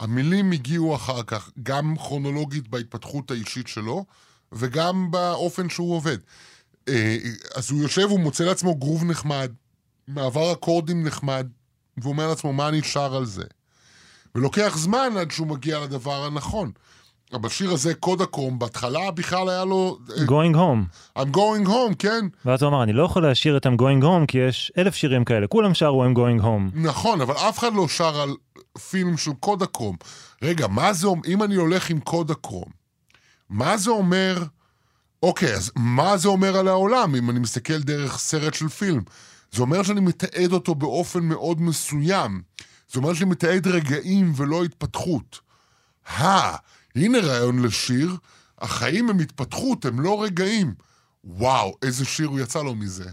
המילים 0.00 0.52
הגיעו 0.52 0.96
אחר 0.96 1.22
כך, 1.22 1.50
גם 1.62 1.96
כרונולוגית 1.96 2.68
בהתפתחות 2.68 3.30
האישית 3.30 3.68
שלו, 3.68 4.04
וגם 4.52 5.10
באופן 5.10 5.68
שהוא 5.68 5.94
עובד. 5.94 6.18
אז 7.54 7.70
הוא 7.70 7.82
יושב, 7.82 8.02
הוא 8.02 8.20
מוצא 8.20 8.44
לעצמו 8.44 8.74
גרוב 8.74 9.04
נחמד, 9.04 9.52
מעבר 10.08 10.52
אקורדים 10.52 11.04
נחמד, 11.04 11.46
והוא 11.96 12.12
אומר 12.12 12.28
לעצמו, 12.28 12.52
מה 12.52 12.68
אני 12.68 12.82
שר 12.82 13.16
על 13.16 13.24
זה? 13.24 13.44
ולוקח 14.34 14.76
זמן 14.76 15.12
עד 15.20 15.30
שהוא 15.30 15.46
מגיע 15.46 15.80
לדבר 15.80 16.24
הנכון. 16.24 16.70
בשיר 17.38 17.72
הזה, 17.72 17.94
קודקום, 17.94 18.58
בהתחלה 18.58 19.10
בכלל 19.10 19.48
היה 19.48 19.64
לו... 19.64 19.98
אה, 20.10 20.24
Going 20.24 20.54
home. 20.54 21.18
I'm 21.18 21.36
going 21.36 21.68
home, 21.68 21.94
כן? 21.98 22.26
ואז 22.44 22.62
הוא 22.62 22.68
אמר, 22.68 22.82
אני 22.82 22.92
לא 22.92 23.02
יכול 23.02 23.30
לשיר 23.30 23.56
את 23.56 23.66
I'm 23.66 23.80
going 23.80 24.02
home, 24.02 24.26
כי 24.28 24.38
יש 24.38 24.72
אלף 24.78 24.94
שירים 24.94 25.24
כאלה, 25.24 25.46
כולם 25.46 25.74
שרו 25.74 26.04
I'm 26.04 26.16
going 26.16 26.42
home. 26.42 26.70
נכון, 26.74 27.20
אבל 27.20 27.34
אף 27.34 27.58
אחד 27.58 27.74
לא 27.74 27.88
שר 27.88 28.20
על 28.20 28.34
פילם 28.90 29.16
של 29.16 29.32
קודקרום. 29.40 29.96
רגע, 30.42 30.66
מה 30.66 30.92
זה 30.92 31.06
אומר, 31.06 31.22
אם 31.28 31.42
אני 31.42 31.54
הולך 31.54 31.90
עם 31.90 32.00
קודקרום, 32.00 32.68
מה 33.50 33.76
זה 33.76 33.90
אומר, 33.90 34.42
אוקיי, 35.22 35.54
אז 35.54 35.72
מה 35.76 36.16
זה 36.16 36.28
אומר 36.28 36.56
על 36.56 36.68
העולם, 36.68 37.14
אם 37.14 37.30
אני 37.30 37.38
מסתכל 37.38 37.78
דרך 37.78 38.18
סרט 38.18 38.54
של 38.54 38.68
פילם? 38.68 39.02
זה 39.52 39.62
אומר 39.62 39.82
שאני 39.82 40.00
מתעד 40.00 40.52
אותו 40.52 40.74
באופן 40.74 41.20
מאוד 41.20 41.60
מסוים. 41.60 42.42
זה 42.92 42.98
אומר 43.00 43.14
שאני 43.14 43.30
מתעד 43.30 43.66
רגעים 43.66 44.32
ולא 44.36 44.64
התפתחות. 44.64 45.40
הא, 46.06 46.56
הנה 46.96 47.18
רעיון 47.18 47.62
לשיר, 47.62 48.16
החיים 48.58 49.10
הם 49.10 49.18
התפתחות, 49.18 49.84
הם 49.84 50.00
לא 50.00 50.22
רגעים. 50.22 50.74
וואו, 51.24 51.76
איזה 51.82 52.04
שיר 52.04 52.28
הוא 52.28 52.40
יצא 52.40 52.62
לו 52.62 52.74
מזה. 52.74 53.10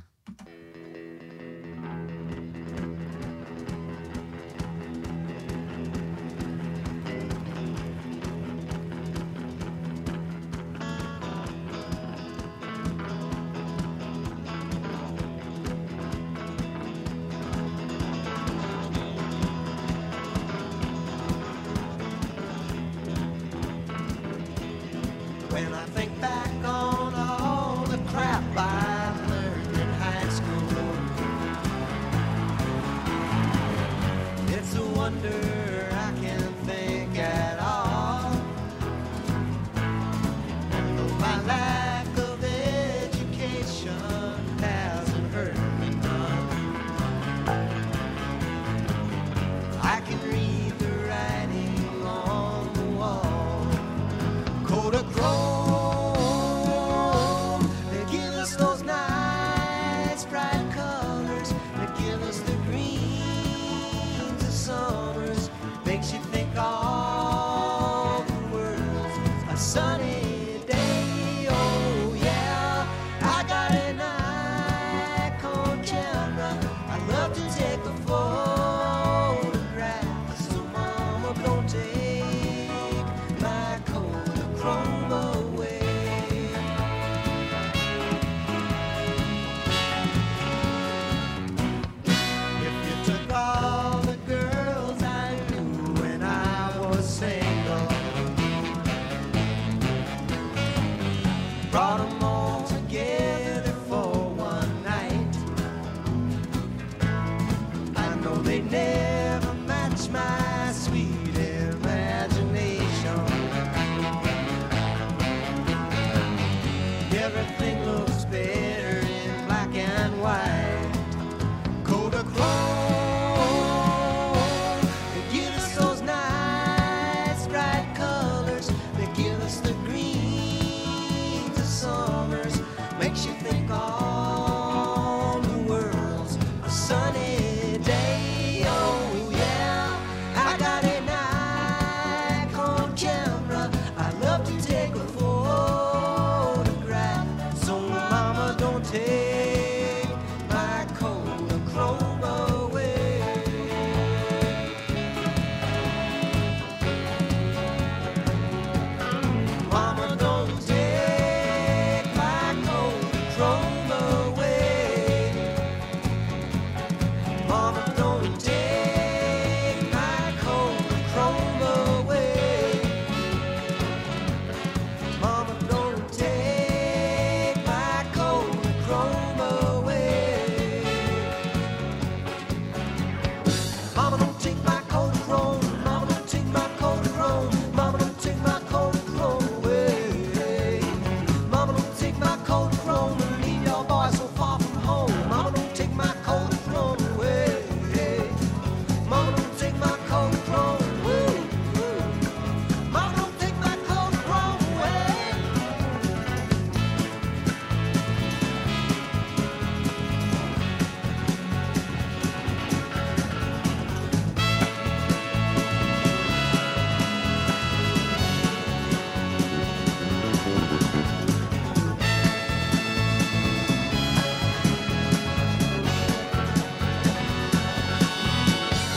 Oh. 122.38 122.71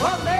Amen. 0.05 0.34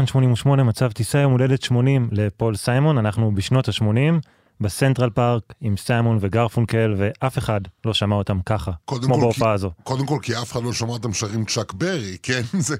כאן 0.00 0.06
88, 0.06 0.64
מצב 0.64 0.92
טיסה 0.92 1.18
יום 1.18 1.32
הולדת 1.32 1.62
80 1.62 2.08
לפול 2.12 2.56
סיימון, 2.56 2.98
אנחנו 2.98 3.34
בשנות 3.34 3.68
ה-80, 3.68 4.28
בסנטרל 4.60 5.10
פארק 5.10 5.42
עם 5.60 5.76
סיימון 5.76 6.18
וגרפונקל, 6.20 6.94
ואף 6.98 7.38
אחד 7.38 7.60
לא 7.84 7.94
שמע 7.94 8.16
אותם 8.16 8.40
ככה, 8.46 8.70
כמו 8.86 9.20
בהופעה 9.20 9.52
הזו. 9.52 9.70
קודם 9.82 10.06
כל, 10.06 10.18
כי 10.22 10.36
אף 10.36 10.52
אחד 10.52 10.62
לא 10.62 10.72
שמע 10.72 10.88
אותם 10.88 11.12
שרים 11.12 11.44
צ'אק 11.44 11.72
ברי, 11.72 12.16
כן? 12.22 12.42
זה... 12.58 12.76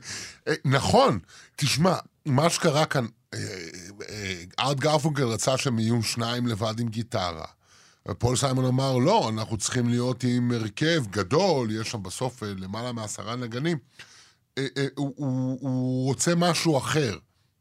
אה, 0.49 0.55
נכון, 0.65 1.19
תשמע, 1.57 1.95
מה 2.27 2.51
שקרה 2.51 2.87
כאן, 2.87 3.07
אה, 3.35 3.39
אה, 4.09 4.35
ארט 4.61 4.77
גרפונקל 4.81 5.25
רצה 5.25 5.57
שהם 5.57 5.79
יהיו 5.79 6.03
שניים 6.03 6.47
לבד 6.47 6.81
עם 6.81 6.89
גיטרה. 6.89 7.47
ופול 8.09 8.37
סיימון 8.37 8.65
אמר, 8.65 8.99
לא, 8.99 9.29
אנחנו 9.29 9.57
צריכים 9.57 9.89
להיות 9.89 10.25
עם 10.25 10.53
הרכב 10.53 11.07
גדול, 11.11 11.71
יש 11.81 11.91
שם 11.91 12.03
בסוף 12.03 12.43
אה, 12.43 12.49
למעלה 12.59 12.93
מעשרה 12.93 13.37
נגנים. 13.37 13.79
אה, 14.61 14.83
אה, 14.83 14.87
הוא, 14.95 15.15
הוא, 15.17 15.59
הוא 15.61 16.05
רוצה 16.05 16.35
משהו 16.35 16.79
אחר, 16.79 17.17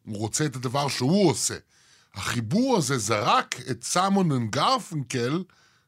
הוא 0.05 0.17
רוצה 0.17 0.45
את 0.45 0.55
הדבר 0.55 0.87
שהוא 0.87 1.29
עושה. 1.29 1.55
החיבור 2.15 2.77
הזה 2.77 2.97
זרק 2.97 3.55
את 3.71 3.83
סיימון 3.83 4.31
וגרפנקל 4.31 5.43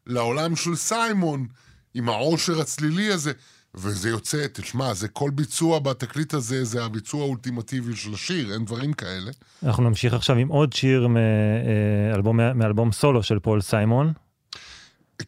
לעולם 0.08 0.56
של 0.56 0.76
סיימון, 0.76 1.48
עם 1.94 2.10
העושר 2.10 2.62
הצלילי 2.62 3.12
הזה, 3.12 3.32
וזה 3.76 4.10
יוצא, 4.10 4.48
תשמע, 4.54 4.94
זה 4.94 5.08
כל 5.08 5.30
ביצוע 5.30 5.80
בתקליט 5.80 6.34
הזה, 6.34 6.64
זה 6.64 6.86
הביצוע 6.86 7.22
האולטימטיבי 7.22 7.96
של 7.96 8.14
השיר, 8.14 8.54
אין 8.54 8.66
דברים 8.66 8.94
כאלה. 8.94 9.32
אנחנו 9.64 9.84
נמשיך 9.84 10.14
עכשיו 10.14 10.36
עם 10.36 10.48
עוד 10.48 10.74
שיר 10.74 11.08
מאלבום, 11.08 12.38
מאלבום 12.38 12.92
סולו 12.92 13.24
של 13.24 13.40
פול 13.40 13.62
סיימון. 13.62 14.14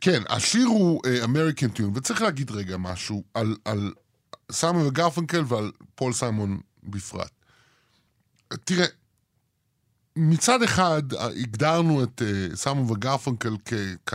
כן, 0.02 0.22
השיר 0.30 0.66
הוא 0.66 1.02
American 1.24 1.68
אה, 1.68 1.72
Tune, 1.72 1.92
וצריך 1.96 2.22
להגיד 2.22 2.52
רגע 2.52 2.78
משהו 2.78 3.24
על, 3.34 3.56
על 3.66 3.92
סיימון 4.54 4.86
וגרפנקל 4.88 5.44
ועל 5.48 5.72
פול 5.96 6.14
סיימון 6.14 6.60
בפרט. 6.84 7.32
תראה, 8.64 8.86
מצד 10.16 10.64
אחד 10.64 11.14
אה, 11.14 11.26
הגדרנו 11.28 12.04
את 12.04 12.22
אה, 12.22 12.56
סיימון 12.56 12.92
וגרפנקל 12.92 13.56
כ- 13.66 14.14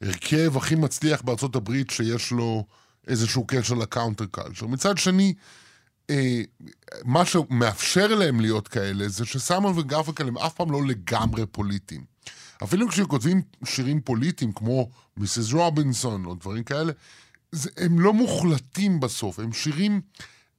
כהרכב 0.00 0.56
הכי 0.56 0.74
מצליח 0.74 1.22
בארצות 1.22 1.56
הברית 1.56 1.90
שיש 1.90 2.30
לו 2.30 2.64
איזשהו 3.06 3.44
קשר 3.46 3.74
ל 3.74 3.80
counter 3.80 4.26
culture. 4.30 4.66
מצד 4.66 4.98
שני, 4.98 5.34
אה, 6.10 6.42
מה 7.04 7.24
שמאפשר 7.24 8.14
להם 8.14 8.40
להיות 8.40 8.68
כאלה 8.68 9.08
זה 9.08 9.24
שסיימון 9.24 9.78
וגרפנקל 9.78 10.28
הם 10.28 10.38
אף 10.38 10.54
פעם 10.54 10.70
לא 10.70 10.86
לגמרי 10.86 11.46
פוליטיים. 11.46 12.04
אפילו 12.64 12.88
כשהם 12.88 13.06
כותבים 13.06 13.42
שירים 13.64 14.00
פוליטיים 14.00 14.52
כמו 14.52 14.90
מיסס 15.16 15.52
רובינסון 15.52 16.24
או 16.24 16.34
דברים 16.34 16.64
כאלה, 16.64 16.92
זה, 17.54 17.70
הם 17.76 18.00
לא 18.00 18.12
מוחלטים 18.12 19.00
בסוף, 19.00 19.38
הם 19.38 19.52
שירים, 19.52 20.00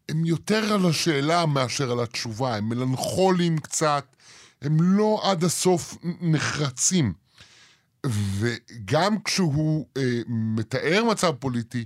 הם 0.10 0.26
יותר 0.26 0.74
על 0.74 0.86
השאלה 0.86 1.46
מאשר 1.46 1.92
על 1.92 2.00
התשובה, 2.00 2.56
הם 2.56 2.70
מלנכוליים 2.70 3.58
קצת, 3.58 4.16
הם 4.62 4.82
לא 4.82 5.22
עד 5.24 5.44
הסוף 5.44 5.98
נחרצים. 6.22 7.14
וגם 8.06 9.22
כשהוא 9.24 9.86
אה, 9.98 10.22
מתאר 10.28 11.04
מצב 11.12 11.32
פוליטי, 11.40 11.86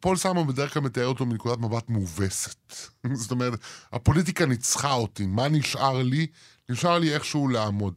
פול 0.00 0.16
סיימון 0.16 0.46
בדרך 0.46 0.74
כלל 0.74 0.82
מתאר 0.82 1.06
אותו 1.06 1.26
מנקודת 1.26 1.58
מבט 1.58 1.88
מאובסת. 1.88 2.74
זאת 3.12 3.30
אומרת, 3.30 3.58
הפוליטיקה 3.92 4.46
ניצחה 4.46 4.92
אותי, 4.92 5.26
מה 5.26 5.48
נשאר 5.48 6.02
לי? 6.02 6.26
נשאר 6.68 6.98
לי 6.98 7.14
איכשהו 7.14 7.48
לעמוד. 7.48 7.94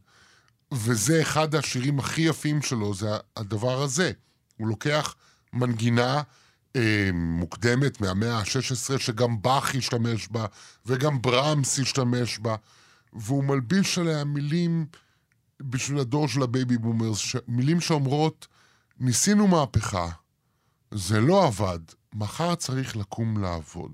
וזה 0.72 1.22
אחד 1.22 1.54
השירים 1.54 1.98
הכי 1.98 2.20
יפים 2.20 2.62
שלו, 2.62 2.94
זה 2.94 3.08
הדבר 3.36 3.82
הזה. 3.82 4.12
הוא 4.56 4.68
לוקח 4.68 5.14
מנגינה 5.52 6.22
אה, 6.76 7.10
מוקדמת 7.14 8.00
מהמאה 8.00 8.38
ה-16, 8.38 8.98
שגם 8.98 9.42
באך 9.42 9.74
השתמש 9.74 10.28
בה, 10.28 10.46
וגם 10.86 11.22
ברמס 11.22 11.78
השתמש 11.78 12.38
בה, 12.38 12.56
והוא 13.12 13.44
מלביש 13.44 13.98
עליה 13.98 14.24
מילים 14.24 14.86
בשביל 15.60 15.98
הדור 15.98 16.28
של 16.28 16.42
ה 16.42 16.49
baby 16.49 16.78
boomers, 16.78 17.18
ש... 17.18 17.36
מילים 17.48 17.80
שאומרות, 17.80 18.46
ניסינו 19.00 19.46
מהפכה, 19.48 20.08
זה 20.90 21.20
לא 21.20 21.46
עבד, 21.46 21.78
מחר 22.12 22.54
צריך 22.54 22.96
לקום 22.96 23.42
לעבוד. 23.42 23.92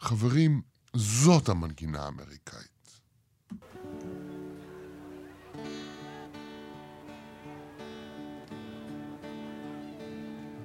חברים, 0.00 0.62
זאת 0.96 1.48
המנגינה 1.48 2.02
האמריקאית. 2.04 2.69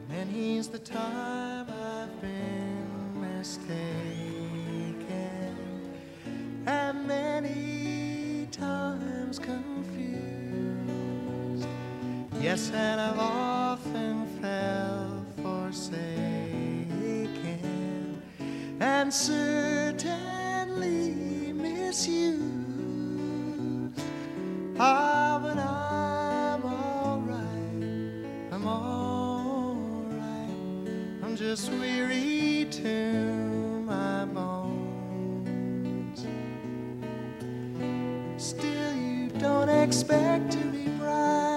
Many's 0.08 0.68
the 0.68 0.80
time 0.80 1.68
I've 1.68 2.22
been 2.22 3.20
mistaken, 3.20 3.66
and 6.68 7.08
many 7.08 8.48
times 8.52 9.40
confused. 9.40 9.66
Yes, 12.40 12.70
and 12.72 13.02
I've 13.02 13.18
often 13.20 14.28
felt 14.42 15.26
forsaken, 15.42 16.02
and 18.80 19.12
certainly 19.12 20.24
misused. 21.54 22.44
Ah, 24.78 25.40
but 25.42 25.58
I'm 25.58 26.64
alright. 26.64 27.44
I'm 28.52 28.68
alright. 28.68 29.05
I'm 31.36 31.40
just 31.40 31.70
weary 31.70 32.66
to 32.72 33.84
my 33.86 34.24
bones. 34.24 36.26
Still, 38.38 38.96
you 38.96 39.28
don't 39.38 39.68
expect 39.68 40.54
to 40.54 40.60
be 40.60 40.88
bright 40.98 41.55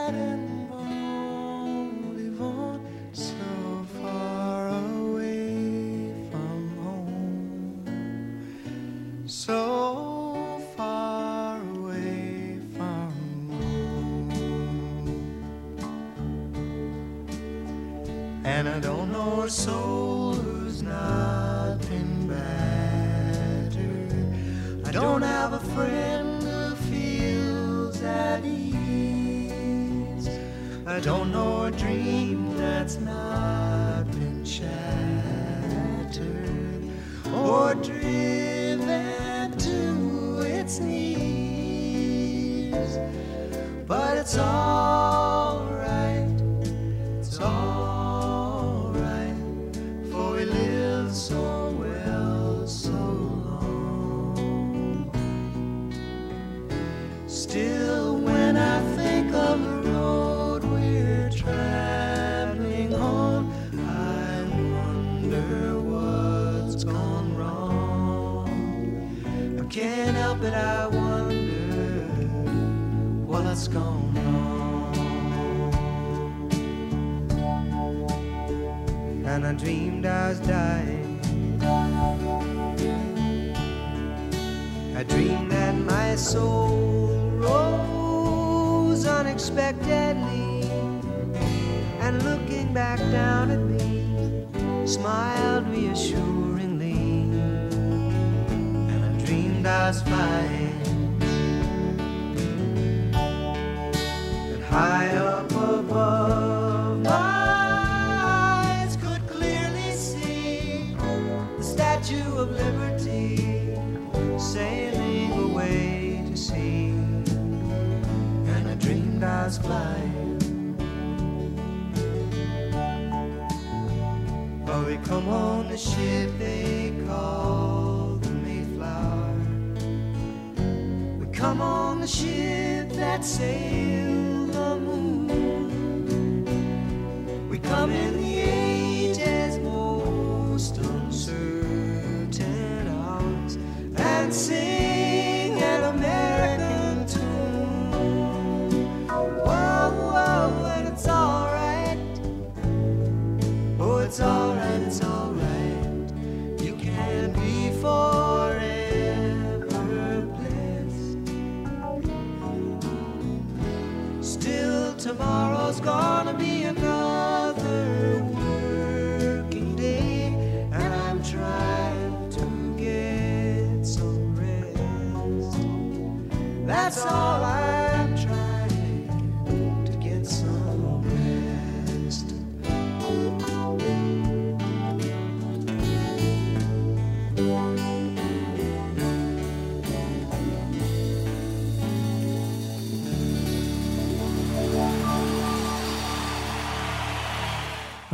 And 18.49 18.67
I 18.67 18.81
don't 18.81 19.13
know 19.13 19.43
a 19.43 19.51
soul 19.51 20.33
who's 20.33 20.83
not 20.83 21.81
been 21.83 22.27
battered. 22.27 23.75
I 24.87 24.91
don't 24.91 25.21
have 25.21 25.53
a 25.53 25.61
friend 25.61 26.43
who 26.43 26.75
feels 26.91 28.03
at 28.03 28.43
ease. 28.47 30.29
I 30.87 30.99
don't 30.99 31.31
know 31.31 31.67
a 31.67 31.71
dream 31.71 32.57
that's 32.57 32.99
not 32.99 34.11
been 34.13 34.43
shattered 34.47 34.73
or 37.35 37.75
driven 37.75 38.38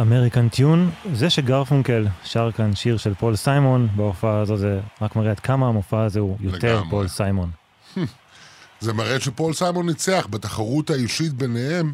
American 0.05 0.49
Tune, 0.49 0.91
זה 1.13 1.31
שגרפונקל 1.31 2.07
שר 2.25 2.51
כאן 2.53 2.75
שיר 2.75 2.97
של 2.97 3.15
פול 3.15 3.37
סיימון 3.37 3.89
בהופעה 3.97 4.41
הזו, 4.41 4.57
זה 4.57 4.81
רק 5.01 5.17
מראה 5.17 5.31
עד 5.31 5.41
כמה 5.41 5.69
המופע 5.69 6.03
הזה 6.03 6.21
הוא 6.21 6.37
יותר 6.41 6.75
לגמרי. 6.75 6.91
פול 6.91 7.09
סיימון. 7.09 7.51
זה 8.81 8.93
מראה 8.93 9.21
שפול 9.21 9.55
סיימון 9.55 9.87
ניצח 9.87 10.27
בתחרות 10.31 10.91
האישית 10.91 11.33
ביניהם, 11.33 11.93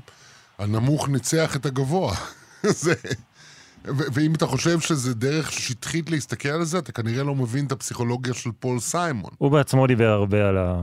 הנמוך 0.58 1.08
ניצח 1.08 1.56
את 1.56 1.66
הגבוה. 1.66 2.16
זה... 2.62 2.94
ו- 3.84 4.12
ואם 4.12 4.34
אתה 4.34 4.46
חושב 4.46 4.80
שזה 4.80 5.14
דרך 5.14 5.52
שטחית 5.52 6.10
להסתכל 6.10 6.48
על 6.48 6.64
זה, 6.64 6.78
אתה 6.78 6.92
כנראה 6.92 7.24
לא 7.24 7.34
מבין 7.34 7.66
את 7.66 7.72
הפסיכולוגיה 7.72 8.34
של 8.34 8.50
פול 8.58 8.80
סיימון. 8.80 9.30
הוא 9.38 9.50
בעצמו 9.50 9.86
דיבר 9.86 10.08
הרבה 10.08 10.48
על 10.48 10.58
ה... 10.58 10.82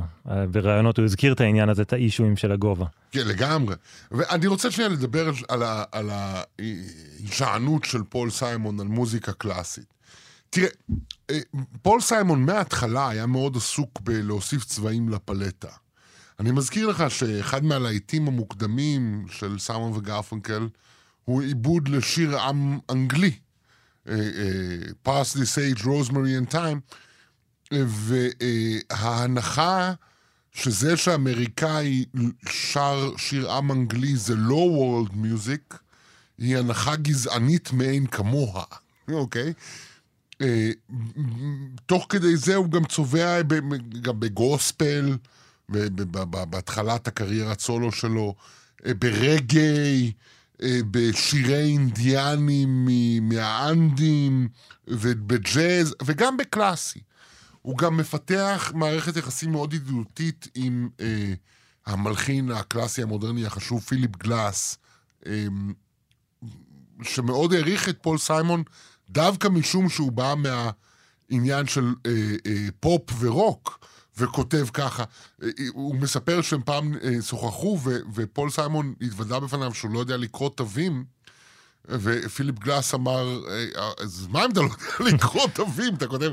בראיונות, 0.51 0.97
הוא 0.97 1.05
הזכיר 1.05 1.33
את 1.33 1.41
העניין 1.41 1.69
הזה, 1.69 1.81
את 1.81 1.93
האישויים 1.93 2.37
של 2.37 2.51
הגובה. 2.51 2.85
כן, 3.11 3.27
לגמרי. 3.27 3.75
ואני 4.11 4.47
רוצה 4.47 4.71
שנייה 4.71 4.89
לדבר 4.89 5.31
על, 5.49 5.63
ה- 5.63 5.83
על 5.91 6.09
ההישענות 6.09 7.85
של 7.85 8.03
פול 8.03 8.29
סיימון 8.29 8.79
על 8.79 8.87
מוזיקה 8.87 9.33
קלאסית. 9.33 9.93
תראה, 10.49 10.67
אה, 11.29 11.39
פול 11.81 12.01
סיימון 12.01 12.45
מההתחלה 12.45 13.09
היה 13.09 13.25
מאוד 13.25 13.55
עסוק 13.57 13.99
בלהוסיף 14.01 14.65
צבעים 14.65 15.09
לפלטה. 15.09 15.69
אני 16.39 16.51
מזכיר 16.51 16.87
לך 16.87 17.03
שאחד 17.09 17.63
מהלהיטים 17.63 18.27
המוקדמים 18.27 19.25
של 19.29 19.59
סיימון 19.59 19.91
וגרפנקל 19.95 20.67
הוא 21.27 21.41
עיבוד 21.41 21.87
לשיר 21.87 22.39
עם 22.39 22.79
אנגלי, 22.89 23.31
Parsley 25.05 25.47
Sage, 25.55 25.81
Rosemary 25.81 26.41
and 26.41 26.53
Thyme, 26.53 26.95
אה, 27.73 27.83
וההנחה 27.87 29.93
שזה 30.51 30.97
שאמריקאי 30.97 32.05
שר 32.49 33.11
שיר 33.17 33.51
עם 33.51 33.71
אנגלי 33.71 34.15
זה 34.15 34.35
לא 34.35 34.55
וורלד 34.55 35.15
מיוזיק, 35.15 35.77
היא 36.37 36.57
הנחה 36.57 36.95
גזענית 36.95 37.71
מאין 37.71 38.07
כמוה, 38.07 38.63
אוקיי? 39.11 39.53
אה, 40.41 40.71
תוך 41.85 42.05
כדי 42.09 42.37
זה 42.37 42.55
הוא 42.55 42.69
גם 42.69 42.85
צובע 42.85 43.41
גם 44.01 44.19
בגוספל, 44.19 45.17
בהתחלת 46.49 47.07
הקריירת 47.07 47.59
סולו 47.59 47.91
שלו, 47.91 48.35
אה, 48.85 48.93
ברגעי, 48.93 50.11
בשירי 50.63 51.63
אינדיאנים 51.63 52.87
מהאנדים, 53.21 54.47
ובג'אז, 54.87 55.95
וגם 56.05 56.37
בקלאסי. 56.37 56.99
הוא 57.61 57.77
גם 57.77 57.97
מפתח 57.97 58.71
מערכת 58.75 59.17
יחסים 59.17 59.51
מאוד 59.51 59.73
ידידותית 59.73 60.47
עם 60.55 60.89
אה, 60.99 61.33
המלחין 61.85 62.51
הקלאסי 62.51 63.01
המודרני 63.01 63.45
החשוב 63.45 63.81
פיליפ 63.81 64.15
גלאס, 64.15 64.77
אה, 65.25 65.45
שמאוד 67.01 67.53
העריך 67.53 67.89
את 67.89 67.97
פול 68.01 68.17
סיימון 68.17 68.63
דווקא 69.09 69.47
משום 69.47 69.89
שהוא 69.89 70.11
בא 70.11 70.33
מהעניין 70.37 71.67
של 71.67 71.93
אה, 72.05 72.11
אה, 72.45 72.67
פופ 72.79 73.03
ורוק, 73.19 73.87
וכותב 74.17 74.67
ככה. 74.73 75.03
הוא 75.73 75.95
מספר 75.95 76.41
שהם 76.41 76.61
פעם 76.65 76.93
אה, 77.03 77.21
שוחחו, 77.21 77.79
ו- 77.83 77.89
ופול 78.15 78.49
סיימון 78.49 78.93
התוודה 79.01 79.39
בפניו 79.39 79.73
שהוא 79.73 79.91
לא 79.93 79.99
יודע 79.99 80.17
לקרוא 80.17 80.49
תווים, 80.49 81.05
ופיליפ 81.89 82.59
גלאס 82.59 82.93
אמר, 82.93 83.39
"אה, 83.49 83.65
אז 84.03 84.27
מה 84.29 84.45
אם 84.45 84.51
אתה 84.51 84.61
לא 84.61 84.65
יודע 84.99 85.11
לקרוא 85.15 85.47
תווים? 85.53 85.95
אתה 85.95 86.07
כותב 86.07 86.31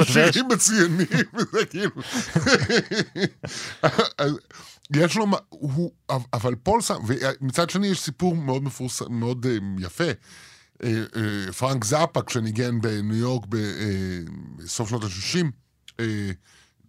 הש- 0.00 0.12
שירים 0.12 0.48
מצוינים, 0.48 1.06
וזה 1.34 1.66
כאילו... 1.70 1.90
יש 4.96 5.16
לו, 5.16 5.26
הוא, 5.48 5.90
אבל 6.32 6.54
פול 6.62 6.80
סיימון, 6.82 6.94
ומצד 7.06 7.70
שני 7.70 7.86
יש 7.86 8.00
סיפור 8.00 8.36
מאוד 8.36 8.62
מפורסם, 8.62 9.04
מאוד 9.10 9.46
אה, 9.46 9.56
יפה. 9.78 10.04
פרנק 11.58 11.84
זאפה, 11.84 12.22
כשניגן 12.22 12.80
בניו 12.80 13.16
יורק 13.16 13.46
בסוף 14.56 14.88
שנות 14.88 15.04
ה-60, 15.04 15.46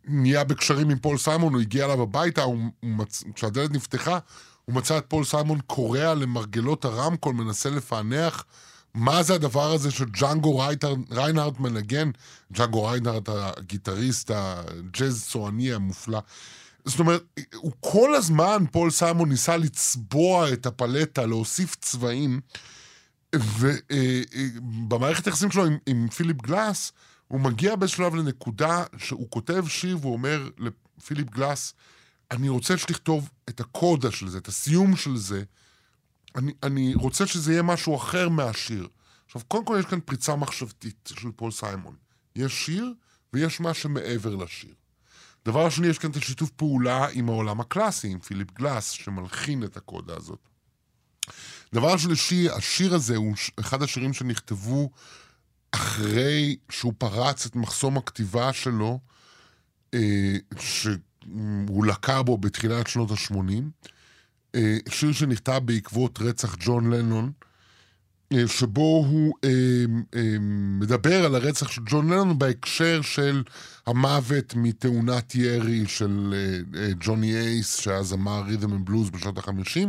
נהיה 0.08 0.44
בקשרים 0.44 0.90
עם 0.90 1.00
פול 1.00 1.18
סיימון, 1.18 1.54
הוא 1.54 1.62
הגיע 1.62 1.86
אליו 1.86 2.02
הביתה, 2.02 2.44
הוא, 2.44 2.58
הוא 2.80 2.92
מצ... 2.92 3.24
כשהדלת 3.36 3.72
נפתחה, 3.72 4.20
הוא 4.66 4.76
מצא 4.76 4.98
את 4.98 5.06
פול 5.08 5.24
סיימון 5.24 5.60
קורע 5.68 6.14
למרגלות 6.14 6.86
הרמקול, 6.86 7.36
מנסה 7.36 7.70
לפענח 7.70 8.46
מה 8.94 9.24
זה 9.24 9.34
הדבר 9.34 9.72
הזה 9.72 9.92
שג'אנגו 9.92 10.62
ריינהרט 11.12 11.60
מנגן, 11.60 12.12
ג'אנגו 12.54 12.86
ריינהרט 12.86 13.30
הגיטריסט, 13.30 14.32
הג'אז 14.34 15.26
צועני 15.30 15.74
המופלא. 15.74 16.20
זאת 16.86 17.00
אומרת, 17.00 17.24
הוא 17.56 17.72
כל 17.80 18.16
הזמן, 18.16 18.64
פול 18.72 18.92
סיימון 18.92 19.30
ניסה 19.30 19.58
לצבוע 19.58 20.54
את 20.54 20.66
הפלטה, 20.66 21.26
להוסיף 21.26 21.76
צבעים, 21.76 22.42
ובמערכת 23.36 25.28
היחסים 25.28 25.52
שלו 25.52 25.66
עם, 25.66 25.78
עם 25.86 26.08
פיליפ 26.10 26.42
גלאס, 26.42 26.92
הוא 27.28 27.42
מגיע 27.42 27.76
בשלב 27.76 28.16
לנקודה 28.16 28.84
שהוא 28.98 29.30
כותב 29.30 29.66
שיר 29.68 29.98
והוא 30.02 30.14
אומר 30.14 30.50
לפיליפ 30.58 31.30
גלאס, 31.30 31.74
אני 32.32 32.50
רוצה 32.50 32.78
שתכתוב 32.78 33.30
את 33.50 33.60
הקודה 33.60 34.12
של 34.12 34.30
זה, 34.30 34.38
את 34.38 34.48
הסיום 34.48 34.96
של 34.96 35.18
זה. 35.18 35.44
אני, 36.36 36.54
אני 36.64 36.96
רוצה 36.96 37.28
שזה 37.28 37.52
יהיה 37.52 37.64
משהו 37.64 37.96
אחר 37.96 38.30
מהשיר. 38.30 38.88
עכשיו, 39.26 39.42
קודם 39.48 39.66
כל 39.66 39.78
יש 39.80 39.86
כאן 39.86 40.00
פריצה 40.06 40.36
מחשבתית 40.36 41.10
של 41.20 41.32
פול 41.36 41.52
סיימון. 41.52 41.96
יש 42.36 42.66
שיר 42.66 42.94
ויש 43.34 43.60
מה 43.60 43.74
שמעבר 43.74 44.36
לשיר. 44.36 44.74
דבר 45.46 45.70
שני, 45.70 45.88
יש 45.88 45.98
כאן 45.98 46.12
את 46.12 46.16
השיתוף 46.16 46.50
פעולה 46.50 47.08
עם 47.12 47.30
העולם 47.30 47.60
הקלאסי, 47.60 48.08
עם 48.08 48.20
פיליפ 48.20 48.52
גלאס, 48.52 48.90
שמלחין 48.90 49.64
את 49.64 49.78
הקודה 49.78 50.14
הזאת. 50.18 50.40
דבר 51.74 51.98
שלישי, 51.98 52.50
השיר 52.50 52.96
הזה 52.96 53.16
הוא 53.16 53.34
אחד 53.60 53.84
השירים 53.84 54.14
שנכתבו 54.14 54.90
אחרי 55.76 56.56
שהוא 56.70 56.94
פרץ 56.98 57.46
את 57.46 57.56
מחסום 57.56 57.98
הכתיבה 57.98 58.54
שלו, 58.54 59.00
אה, 59.94 60.36
שהוא 60.60 61.86
לקה 61.86 62.24
בו 62.24 62.38
בתחילת 62.38 62.88
שנות 62.88 63.12
ה-80. 63.12 63.88
אה, 64.56 64.78
שיר 64.90 65.12
שנכתב 65.12 65.62
בעקבות 65.66 66.20
רצח 66.22 66.56
ג'ון 66.60 66.94
לנון, 66.94 67.32
אה, 68.34 68.48
שבו 68.48 69.06
הוא 69.10 69.34
מדבר 70.80 71.26
על 71.26 71.36
הרצח 71.36 71.72
של 71.72 71.82
ג'ון 71.86 72.10
לנון 72.10 72.40
בהקשר 72.40 73.02
של 73.02 73.44
המוות 73.88 74.56
מתאונת 74.56 75.36
ירי 75.36 75.88
של 75.88 76.34
ג'וני 77.00 77.36
אייס, 77.36 77.80
שהיה 77.80 78.04
זמר 78.04 78.44
rhythm 78.48 78.74
and 78.74 78.86
blues 78.86 79.10
בשנות 79.10 79.38
ה-50. 79.38 79.88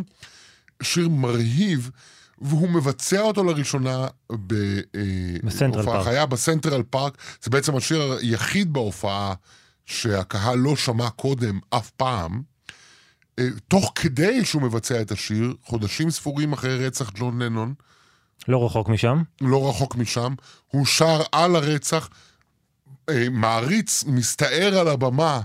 שיר 0.82 1.08
מרהיב, 1.08 1.90
והוא 2.38 2.68
מבצע 2.68 3.20
אותו 3.20 3.44
לראשונה 3.44 4.06
בסנטרל 5.42 5.82
בהופעה. 5.84 6.04
חיה 6.04 6.26
בסנטרל 6.26 6.82
פארק. 6.90 7.18
זה 7.42 7.50
בעצם 7.50 7.76
השיר 7.76 8.12
היחיד 8.12 8.72
בהופעה 8.72 9.34
שהקהל 9.86 10.58
לא 10.58 10.76
שמע 10.76 11.10
קודם 11.10 11.58
אף 11.70 11.90
פעם. 11.90 12.42
אה, 13.38 13.48
תוך 13.68 13.92
כדי 13.94 14.44
שהוא 14.44 14.62
מבצע 14.62 15.00
את 15.00 15.10
השיר, 15.10 15.54
חודשים 15.62 16.10
ספורים 16.10 16.52
אחרי 16.52 16.86
רצח 16.86 17.10
ג'ון 17.14 17.42
לנון, 17.42 17.74
לא 18.48 18.66
רחוק 18.66 18.88
משם. 18.88 19.22
לא 19.40 19.68
רחוק 19.68 19.96
משם, 19.96 20.34
הוא 20.66 20.86
שר 20.86 21.22
על 21.32 21.56
הרצח, 21.56 22.08
אה, 23.08 23.26
מעריץ, 23.30 24.04
מסתער 24.04 24.78
על 24.78 24.88
הבמה 24.88 25.40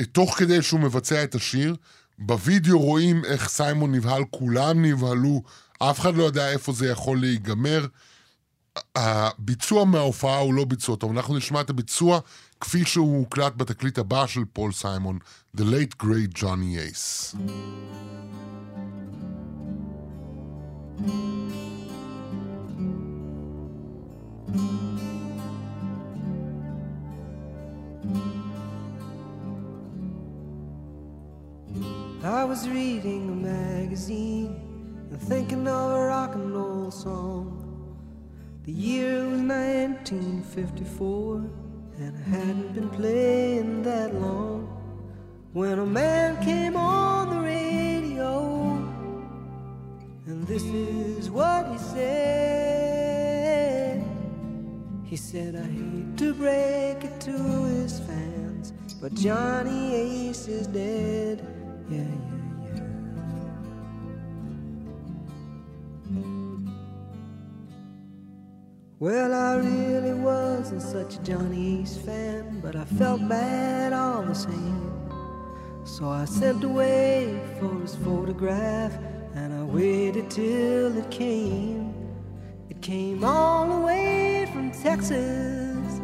אה, 0.00 0.04
תוך 0.04 0.38
כדי 0.38 0.62
שהוא 0.62 0.80
מבצע 0.80 1.24
את 1.24 1.34
השיר. 1.34 1.76
בווידאו 2.18 2.78
רואים 2.78 3.24
איך 3.24 3.48
סיימון 3.48 3.94
נבהל, 3.94 4.24
כולם 4.30 4.84
נבהלו, 4.84 5.42
אף 5.90 6.00
אחד 6.00 6.14
לא 6.14 6.22
יודע 6.22 6.52
איפה 6.52 6.72
זה 6.72 6.88
יכול 6.88 7.20
להיגמר. 7.20 7.86
הביצוע 8.96 9.84
מההופעה 9.84 10.38
הוא 10.38 10.54
לא 10.54 10.64
ביצוע 10.64 10.96
טוב, 10.96 11.10
אנחנו 11.10 11.36
נשמע 11.36 11.60
את 11.60 11.70
הביצוע 11.70 12.20
כפי 12.60 12.84
שהוא 12.84 13.18
הוקלט 13.18 13.52
בתקליט 13.56 13.98
הבא 13.98 14.26
של 14.26 14.44
פול 14.52 14.72
סיימון, 14.72 15.18
The 15.56 15.60
Late 15.60 16.04
Great 16.04 16.38
Johnny 16.38 16.78
Ace. 16.78 17.34
I 32.24 32.44
was 32.44 32.68
reading 32.68 33.22
a 33.28 33.38
magazine 33.52 34.71
and 35.12 35.20
thinking 35.20 35.68
of 35.68 35.92
a 35.92 36.06
rock 36.06 36.34
and 36.34 36.54
roll 36.54 36.90
song. 36.90 37.58
The 38.64 38.72
year 38.72 39.26
was 39.28 39.42
1954, 39.42 41.36
and 41.98 42.16
I 42.16 42.20
hadn't 42.30 42.72
been 42.72 42.88
playing 42.88 43.82
that 43.82 44.14
long 44.14 44.68
when 45.52 45.78
a 45.78 45.84
man 45.84 46.42
came 46.42 46.78
on 46.78 47.28
the 47.28 47.40
radio, 47.40 48.70
and 50.26 50.46
this 50.46 50.62
is 50.62 51.28
what 51.28 51.70
he 51.72 51.76
said. 51.76 52.82
He 55.04 55.16
said, 55.16 55.56
I 55.56 55.64
hate 55.64 56.16
to 56.16 56.32
break 56.32 57.04
it 57.04 57.20
to 57.20 57.64
his 57.64 58.00
fans, 58.00 58.72
but 58.98 59.12
Johnny 59.12 59.94
Ace 59.94 60.48
is 60.48 60.66
dead. 60.68 61.46
Yeah, 61.90 61.98
yeah. 61.98 62.31
Well, 69.02 69.34
I 69.34 69.56
really 69.56 70.14
wasn't 70.14 70.80
such 70.80 71.16
a 71.16 71.22
Johnny 71.24 71.80
Ace 71.80 71.96
fan, 71.96 72.60
but 72.62 72.76
I 72.76 72.84
felt 72.84 73.28
bad 73.28 73.92
all 73.92 74.22
the 74.22 74.32
same. 74.32 74.92
So 75.82 76.08
I 76.08 76.24
sent 76.24 76.62
away 76.62 77.42
for 77.58 77.80
his 77.80 77.96
photograph, 77.96 78.92
and 79.34 79.52
I 79.52 79.64
waited 79.64 80.30
till 80.30 80.96
it 80.96 81.10
came. 81.10 81.92
It 82.70 82.80
came 82.80 83.24
all 83.24 83.66
the 83.66 83.80
way 83.84 84.48
from 84.52 84.70
Texas 84.70 86.00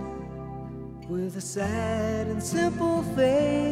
with 1.09 1.37
a 1.37 1.41
sad 1.41 2.27
and 2.27 2.43
simple 2.43 3.05
face. 3.15 3.63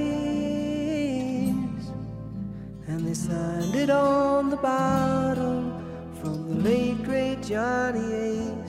And 2.86 3.04
they 3.04 3.14
signed 3.14 3.74
it 3.74 3.90
on 3.90 4.50
the 4.50 4.56
bottom 4.56 5.84
from 6.20 6.48
the 6.48 6.54
late 6.70 7.02
great 7.02 7.42
Johnny 7.42 8.12
Ace. 8.12 8.65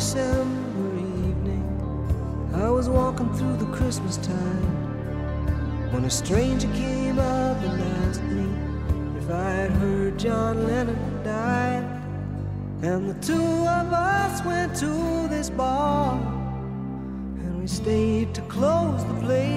December 0.00 0.96
evening, 0.96 1.62
I 2.54 2.70
was 2.70 2.88
walking 2.88 3.30
through 3.34 3.58
the 3.58 3.66
Christmas 3.66 4.16
time 4.16 5.92
when 5.92 6.06
a 6.06 6.10
stranger 6.10 6.68
came 6.68 7.18
up 7.18 7.58
and 7.58 7.82
asked 8.08 8.22
me 8.22 8.48
if 9.18 9.30
I 9.30 9.50
had 9.50 9.70
heard 9.72 10.18
John 10.18 10.66
Lennon 10.66 11.22
died. 11.22 11.84
And 12.80 13.10
the 13.10 13.18
two 13.20 13.34
of 13.78 13.92
us 13.92 14.42
went 14.42 14.74
to 14.76 15.28
this 15.28 15.50
bar 15.50 16.14
and 16.14 17.60
we 17.60 17.66
stayed 17.66 18.32
to 18.36 18.40
close 18.56 19.04
the 19.04 19.20
place. 19.20 19.50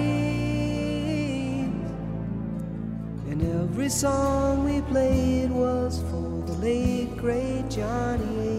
And 3.30 3.40
every 3.62 3.88
song 3.88 4.66
we 4.66 4.82
played 4.92 5.50
was 5.50 6.02
for 6.10 6.42
the 6.44 6.52
late 6.60 7.16
great 7.16 7.70
Johnny 7.70 8.53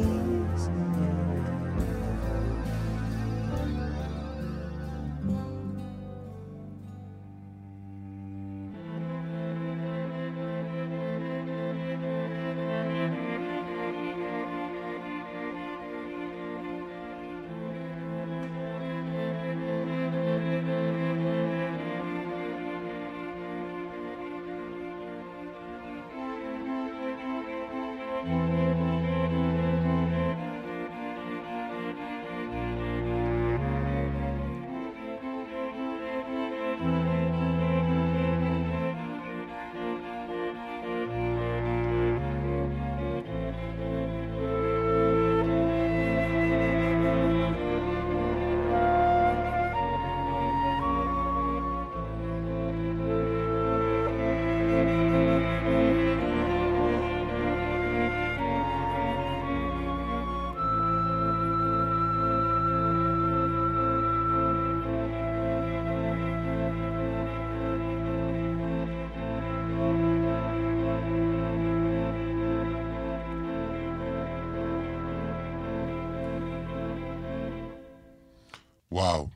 וואו. 78.95 79.29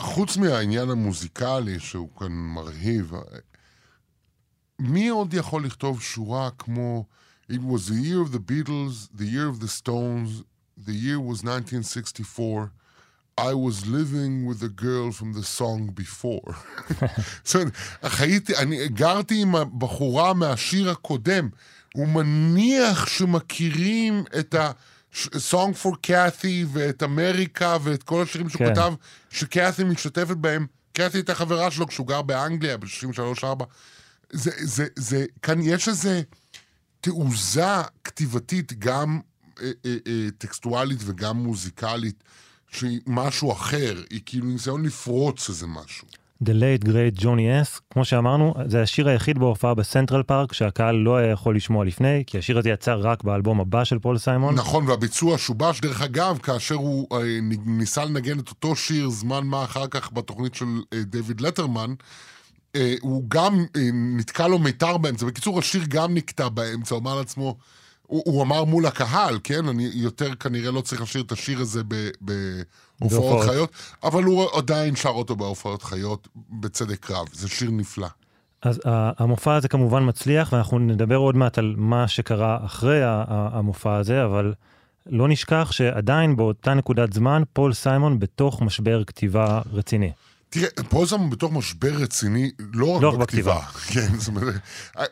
חוץ 0.00 0.36
מהעניין 0.36 0.90
המוזיקלי, 0.90 1.80
שהוא 1.80 2.08
כאן 2.18 2.32
מרהיב, 2.32 3.12
מי 4.78 5.08
עוד 5.08 5.34
יכול 5.34 5.66
לכתוב 5.66 6.02
שורה 6.02 6.50
כמו 6.58 7.04
It 7.52 7.62
was 7.72 7.88
the 7.88 8.00
year 8.08 8.20
of 8.26 8.32
the 8.32 8.42
Beatles, 8.50 9.08
the 9.14 9.26
year 9.34 9.48
of 9.48 9.60
the 9.60 9.68
Stones, 9.68 10.30
the 10.86 10.96
year 11.04 11.20
was 11.20 11.44
1964, 11.44 12.72
I 13.38 13.54
was 13.54 13.86
living 13.86 14.46
with 14.48 14.60
a 14.62 14.72
girl 14.86 15.12
from 15.12 15.34
the 15.34 15.44
song 15.44 15.92
before. 15.94 16.54
זאת 17.44 17.54
אומרת, 17.54 17.76
חייתי, 18.04 18.56
אני 18.56 18.88
גרתי 18.88 19.42
עם 19.42 19.56
הבחורה 19.56 20.34
מהשיר 20.34 20.90
הקודם. 20.90 21.48
הוא 21.94 22.08
מניח 22.08 23.06
שמכירים 23.06 24.24
את 24.38 24.54
ה... 24.54 24.72
Song 25.50 25.84
for 25.84 25.92
Kathy 26.06 26.66
ואת 26.72 27.02
אמריקה 27.02 27.76
ואת 27.82 28.02
כל 28.02 28.22
השירים 28.22 28.48
שהוא 28.48 28.58
כן. 28.58 28.74
כתב, 28.74 28.92
שקאתי 29.30 29.84
משתתפת 29.84 30.36
בהם. 30.36 30.66
קאתי 30.92 31.18
הייתה 31.18 31.34
חברה 31.34 31.70
שלו 31.70 31.86
כשהוא 31.86 32.06
גר 32.06 32.22
באנגליה 32.22 32.76
ב-63-4. 32.76 33.64
זה, 34.30 34.50
זה, 34.58 34.86
זה, 34.96 35.24
כאן 35.42 35.60
יש 35.62 35.88
איזה 35.88 36.22
תעוזה 37.00 37.82
כתיבתית, 38.04 38.72
גם 38.78 39.20
אה, 39.60 39.70
אה, 39.84 39.96
אה, 40.06 40.28
טקסטואלית 40.38 40.98
וגם 41.04 41.36
מוזיקלית, 41.36 42.24
שהיא 42.68 43.00
משהו 43.06 43.52
אחר, 43.52 44.02
היא 44.10 44.20
כאילו 44.26 44.46
ניסיון 44.46 44.84
לפרוץ 44.84 45.48
איזה 45.48 45.66
משהו. 45.66 46.08
The 46.44 46.54
late 46.54 46.84
great 46.84 47.22
Johnny 47.22 47.66
S, 47.66 47.80
כמו 47.90 48.04
שאמרנו, 48.04 48.54
זה 48.66 48.82
השיר 48.82 49.08
היחיד 49.08 49.38
בהופעה 49.38 49.74
בסנטרל 49.74 50.22
פארק 50.22 50.52
שהקהל 50.52 50.94
לא 50.94 51.16
היה 51.16 51.30
יכול 51.30 51.56
לשמוע 51.56 51.84
לפני, 51.84 52.24
כי 52.26 52.38
השיר 52.38 52.58
הזה 52.58 52.70
יצא 52.70 52.96
רק 52.98 53.24
באלבום 53.24 53.60
הבא 53.60 53.84
של 53.84 53.98
פול 53.98 54.18
סיימון. 54.18 54.54
נכון, 54.54 54.88
והביצוע 54.88 55.38
שובש, 55.38 55.80
דרך 55.80 56.02
אגב, 56.02 56.38
כאשר 56.42 56.74
הוא 56.74 57.06
אה, 57.12 57.18
ניסה 57.66 58.04
לנגן 58.04 58.38
את 58.38 58.48
אותו 58.48 58.76
שיר 58.76 59.08
זמן 59.08 59.46
מה 59.46 59.64
אחר 59.64 59.86
כך 59.86 60.12
בתוכנית 60.12 60.54
של 60.54 60.64
אה, 60.92 61.02
דויד 61.02 61.40
לטרמן, 61.40 61.94
אה, 62.76 62.94
הוא 63.00 63.24
גם 63.28 63.64
אה, 63.76 63.88
נתקע 63.92 64.48
לו 64.48 64.58
מיתר 64.58 64.98
באמצע. 64.98 65.26
בקיצור, 65.26 65.58
השיר 65.58 65.82
גם 65.88 66.14
נקטע 66.14 66.48
באמצע, 66.48 66.94
הוא 66.94 67.02
אמר 67.02 67.16
לעצמו, 67.18 67.56
הוא, 68.12 68.22
הוא 68.26 68.42
אמר 68.42 68.64
מול 68.64 68.86
הקהל, 68.86 69.38
כן? 69.44 69.68
אני 69.68 69.90
יותר 69.94 70.34
כנראה 70.34 70.70
לא 70.70 70.80
צריך 70.80 71.02
לשיר 71.02 71.22
את 71.22 71.32
השיר 71.32 71.60
הזה 71.60 71.82
בהופעות. 73.00 73.48
חיות, 73.48 73.70
אבל 74.04 74.24
הוא 74.24 74.46
עדיין 74.56 74.96
שר 74.96 75.08
אותו 75.08 75.36
בהופעות 75.36 75.82
חיות, 75.82 76.28
בצדק 76.50 77.10
רב. 77.10 77.26
זה 77.32 77.48
שיר 77.48 77.70
נפלא. 77.70 78.06
אז 78.62 78.80
המופע 78.86 79.54
הזה 79.54 79.68
כמובן 79.68 80.08
מצליח, 80.08 80.52
ואנחנו 80.52 80.78
נדבר 80.78 81.16
עוד 81.16 81.36
מעט 81.36 81.58
על 81.58 81.74
מה 81.76 82.08
שקרה 82.08 82.58
אחרי 82.64 83.00
המופע 83.26 83.96
הזה, 83.96 84.24
אבל 84.24 84.54
לא 85.06 85.28
נשכח 85.28 85.68
שעדיין 85.72 86.36
באותה 86.36 86.74
נקודת 86.74 87.12
זמן, 87.12 87.42
פול 87.52 87.72
סיימון 87.72 88.18
בתוך 88.18 88.62
משבר 88.62 89.04
כתיבה 89.04 89.60
רציני. 89.72 90.12
תראה, 90.52 90.68
פוזם 90.88 91.30
בתוך 91.30 91.52
משבר 91.52 91.94
רציני, 91.94 92.50
לא 92.72 92.96
רק 92.96 93.02
לא 93.02 93.16
בכתיבה. 93.16 93.60
כן, 93.92 94.18
זאת 94.18 94.28
אומרת, 94.28 94.54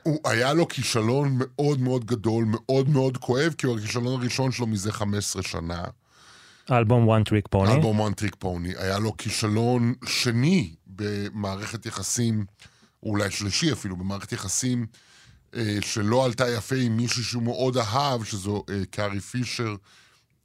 הוא, 0.02 0.18
היה 0.24 0.54
לו 0.54 0.68
כישלון 0.68 1.36
מאוד 1.38 1.80
מאוד 1.80 2.04
גדול, 2.04 2.44
מאוד 2.48 2.88
מאוד 2.88 3.16
כואב, 3.16 3.54
כי 3.58 3.66
הוא 3.66 3.78
הכישלון 3.78 4.20
הראשון 4.20 4.52
שלו 4.52 4.66
מזה 4.66 4.92
15 4.92 5.42
שנה. 5.42 5.84
האלבום 6.68 7.10
One 7.10 7.22
Trick 7.28 7.56
Pony. 7.56 7.70
אלבום 7.70 8.06
one 8.06 8.14
trick 8.20 8.44
pony. 8.44 8.78
היה 8.82 8.98
לו 8.98 9.16
כישלון 9.16 9.94
שני 10.06 10.74
במערכת 10.86 11.86
יחסים, 11.86 12.44
אולי 13.02 13.30
שלישי 13.30 13.72
אפילו, 13.72 13.96
במערכת 13.96 14.32
יחסים 14.32 14.86
אה, 15.56 15.78
שלא 15.80 16.24
עלתה 16.24 16.48
יפה 16.48 16.76
עם 16.76 16.96
מישהו 16.96 17.24
שהוא 17.24 17.42
מאוד 17.42 17.76
אהב, 17.76 18.24
שזו 18.24 18.64
אה, 18.70 18.82
קארי 18.90 19.20
פישר, 19.20 19.74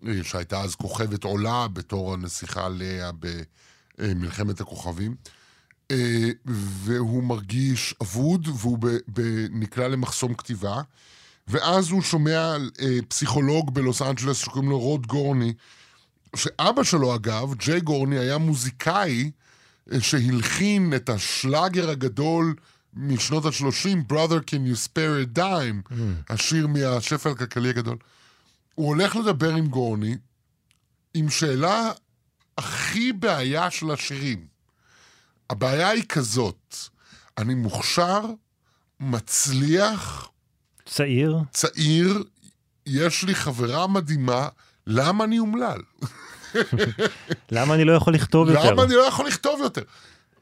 אה, 0.07 0.13
שהייתה 0.23 0.61
אז 0.61 0.75
כוכבת 0.75 1.23
עולה 1.23 1.67
בתור 1.73 2.13
הנסיכה 2.13 2.69
לאה 2.69 3.11
במלחמת 3.97 4.61
הכוכבים. 4.61 5.15
אה, 5.91 6.29
והוא 6.45 7.23
מרגיש 7.23 7.95
אבוד, 8.01 8.47
והוא 8.53 8.77
נקלע 9.49 9.87
למחסום 9.87 10.33
כתיבה. 10.33 10.81
ואז 11.47 11.89
הוא 11.89 12.01
שומע 12.01 12.55
אה, 12.81 12.97
פסיכולוג 13.07 13.73
בלוס 13.73 14.01
אנג'לס 14.01 14.37
שקוראים 14.37 14.69
לו 14.69 14.79
רוד 14.79 15.07
גורני, 15.07 15.53
שאבא 16.35 16.83
שלו, 16.83 17.15
אגב, 17.15 17.53
ג'יי 17.53 17.81
גורני, 17.81 18.19
היה 18.19 18.37
מוזיקאי 18.37 19.31
אה, 19.91 20.01
שהלחין 20.01 20.93
את 20.95 21.09
השלאגר 21.09 21.89
הגדול 21.89 22.55
משנות 22.93 23.45
ה-30, 23.45 24.11
Brother 24.11 24.49
Can 24.49 24.73
You 24.73 24.87
Spare 24.87 25.35
a 25.35 25.37
Dime, 25.37 25.93
השיר 26.29 26.67
מהשפל 26.67 27.29
הכלכלי 27.29 27.69
הגדול. 27.69 27.97
הוא 28.75 28.87
הולך 28.87 29.15
לדבר 29.15 29.55
עם 29.55 29.67
גורני 29.67 30.17
עם 31.13 31.29
שאלה 31.29 31.91
הכי 32.57 33.13
בעיה 33.13 33.71
של 33.71 33.91
השירים. 33.91 34.47
הבעיה 35.49 35.89
היא 35.89 36.03
כזאת, 36.09 36.75
אני 37.37 37.53
מוכשר, 37.53 38.21
מצליח, 38.99 40.29
צעיר, 40.85 41.39
צעיר, 41.51 42.23
יש 42.85 43.23
לי 43.23 43.35
חברה 43.35 43.87
מדהימה, 43.87 44.47
למה 44.87 45.23
אני 45.23 45.39
אומלל? 45.39 45.81
למה 47.51 47.73
אני 47.73 47.83
לא 47.85 47.93
יכול 47.93 48.13
לכתוב 48.13 48.49
יותר? 48.49 48.71
למה 48.71 48.83
אני 48.83 48.95
לא 48.95 49.01
יכול 49.01 49.27
לכתוב 49.27 49.59
יותר? 49.63 49.81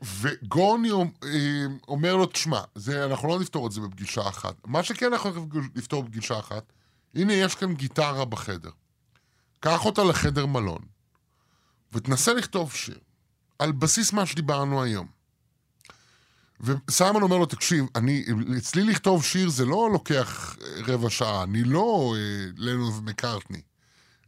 וגורני 0.03 0.91
אה, 0.91 1.66
אומר 1.88 2.16
לו, 2.16 2.26
תשמע, 2.26 2.61
זה, 2.76 3.05
אנחנו 3.05 3.28
לא 3.28 3.39
נפתור 3.39 3.68
את 3.68 3.72
זה 3.72 3.82
בפגישה 3.82 4.22
אחת. 4.22 4.55
מה 4.66 4.84
שכן 4.84 5.14
אנחנו 5.14 5.47
לפתור 5.76 6.03
בפגישה 6.03 6.39
אחת, 6.39 6.74
הנה 7.16 7.34
יש 7.34 7.55
כאן 7.55 7.74
גיטרה 7.74 8.26
בחדר. 8.26 8.70
קח 9.59 9.86
אותה 9.86 10.03
לחדר 10.03 10.45
מלון, 10.45 10.82
ותנסה 11.93 12.33
לכתוב 12.33 12.73
שיר, 12.73 12.99
על 13.59 13.71
בסיס 13.71 14.13
מה 14.13 14.25
שדיברנו 14.25 14.83
היום. 14.83 15.07
וסיימון 16.61 17.21
אומר 17.23 17.37
לו, 17.37 17.45
תקשיב, 17.45 17.85
אני, 17.95 18.25
אצלי 18.57 18.83
לכתוב 18.83 19.23
שיר 19.23 19.49
זה 19.49 19.65
לא 19.65 19.89
לוקח 19.93 20.55
אה, 20.61 20.67
רבע 20.93 21.09
שעה, 21.09 21.43
אני 21.43 21.63
לא 21.63 22.15
אה, 22.17 22.21
לנו 22.57 22.95
ומקארטני. 22.97 23.61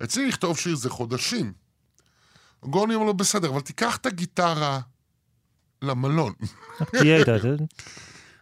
אצלי 0.03 0.27
לכתוב 0.27 0.57
שיר 0.57 0.75
זה 0.75 0.89
חודשים. 0.89 1.53
גורני 2.63 2.95
אומר 2.95 3.05
לו, 3.05 3.13
בסדר, 3.13 3.49
אבל 3.49 3.61
תיקח 3.61 3.95
את 3.95 4.05
הגיטרה 4.05 4.79
למלון. 5.81 6.33
תהיה 6.91 7.17
איתה. 7.17 7.39
זה- 7.41 7.55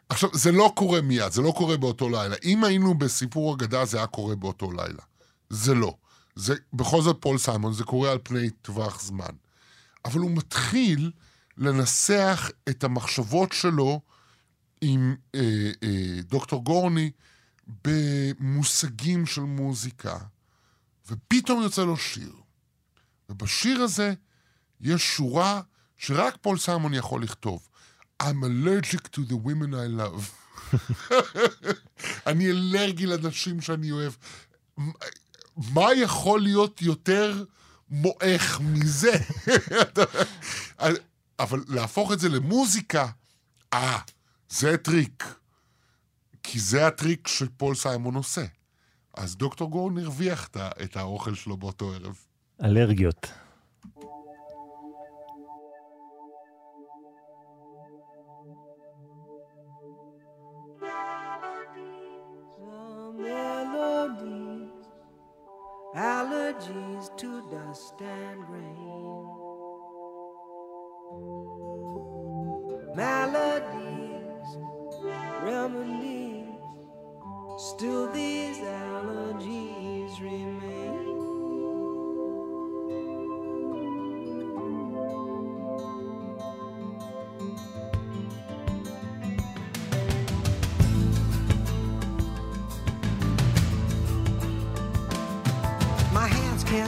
עכשיו, 0.10 0.30
זה 0.34 0.52
לא 0.52 0.74
קורה 0.76 1.02
מיד, 1.02 1.32
זה 1.32 1.42
לא 1.42 1.54
קורה 1.58 1.78
באותו 1.78 2.10
לילה. 2.10 2.36
אם 2.44 2.64
היינו 2.64 2.94
בסיפור 2.98 3.56
אגדה, 3.56 3.86
זה 3.86 3.98
היה 3.98 4.08
קורה 4.08 4.36
באותו 4.36 4.72
לילה. 4.72 5.02
זה 5.50 5.74
לא. 5.74 5.96
זה, 6.36 6.56
בכל 6.74 7.02
זאת 7.02 7.18
פול 7.20 7.38
סיימון, 7.38 7.74
זה 7.74 7.84
קורה 7.84 8.12
על 8.12 8.18
פני 8.24 8.50
טווח 8.50 9.02
זמן. 9.02 9.36
אבל 10.06 10.20
הוא 10.20 10.32
מתחיל 10.32 11.12
לנסח 11.58 12.50
את 12.70 12.84
המחשבות 12.84 13.52
שלו 13.52 14.02
עם 14.82 15.16
אה, 15.36 15.72
אה, 15.84 16.22
דוקטור 16.22 16.64
גורני 16.64 17.12
במושגים 17.86 19.26
של 19.26 19.42
מוזיקה, 19.42 20.18
ופתאום 21.08 21.62
יוצא 21.62 21.84
לו 21.84 21.98
שיר. 21.98 22.34
ובשיר 23.30 23.82
הזה 23.82 24.14
יש 24.82 25.16
שורה 25.16 25.62
שרק 25.98 26.38
פול 26.42 26.58
סיימון 26.58 26.94
יכול 26.94 27.24
לכתוב. 27.24 27.68
I'm 28.24 28.44
allergic 28.44 29.08
to 29.16 29.22
the 29.30 29.36
women 29.36 29.74
I 29.74 29.88
love. 30.00 30.24
אני 32.28 32.52
אלרגי 32.52 33.06
לנשים 33.06 33.62
שאני 33.62 33.92
אוהב. 33.92 34.14
מה 35.58 35.94
יכול 35.94 36.42
להיות 36.42 36.82
יותר 36.82 37.44
מועך 37.90 38.62
מזה? 38.62 39.12
אבל 41.40 41.64
להפוך 41.68 42.12
את 42.12 42.20
זה 42.20 42.30
למוזיקה, 42.30 43.08
אה, 43.74 44.00
זה 44.50 44.78
טריק. 44.78 45.36
כי 46.44 46.60
זה 46.60 46.88
הטריק 46.88 47.28
שפול 47.28 47.76
סיימון 47.76 48.16
עושה. 48.16 48.46
אז 49.18 49.36
דוקטור 49.36 49.70
גורן 49.70 49.98
הרוויח 49.98 50.50
את 50.84 50.98
האוכל 50.98 51.36
שלו 51.36 51.58
באותו 51.58 51.94
ערב. 51.94 52.16
אלרגיות. 52.64 53.28
Maladies, 63.24 64.43
allergies 65.96 67.16
to 67.18 67.42
dust 67.52 68.02
and 68.02 68.50
grain. 68.50 69.28
Maladies, 72.96 74.58
remedies, 75.44 76.50
still 77.58 78.12
these 78.12 78.58
allergies 78.58 80.20
remain. 80.20 80.83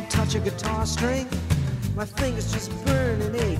Touch 0.09 0.35
a 0.35 0.39
guitar 0.39 0.85
string. 0.85 1.27
My 1.95 2.05
fingers 2.05 2.51
just 2.51 2.71
burn 2.85 3.21
and 3.21 3.35
ache. 3.35 3.59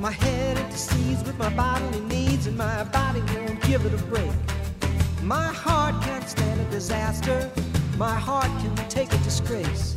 My 0.00 0.10
head 0.10 0.58
intercedes 0.58 1.22
with 1.24 1.38
my 1.38 1.48
bodily 1.50 2.00
needs, 2.00 2.46
and 2.46 2.56
my 2.56 2.84
body 2.84 3.22
won't 3.34 3.60
give 3.62 3.86
it 3.86 3.94
a 3.94 4.02
break. 4.04 4.30
My 5.22 5.46
heart 5.46 6.02
can't 6.02 6.28
stand 6.28 6.60
a 6.60 6.64
disaster. 6.70 7.50
My 7.96 8.14
heart 8.14 8.50
can 8.60 8.74
take 8.88 9.12
a 9.12 9.18
disgrace. 9.18 9.94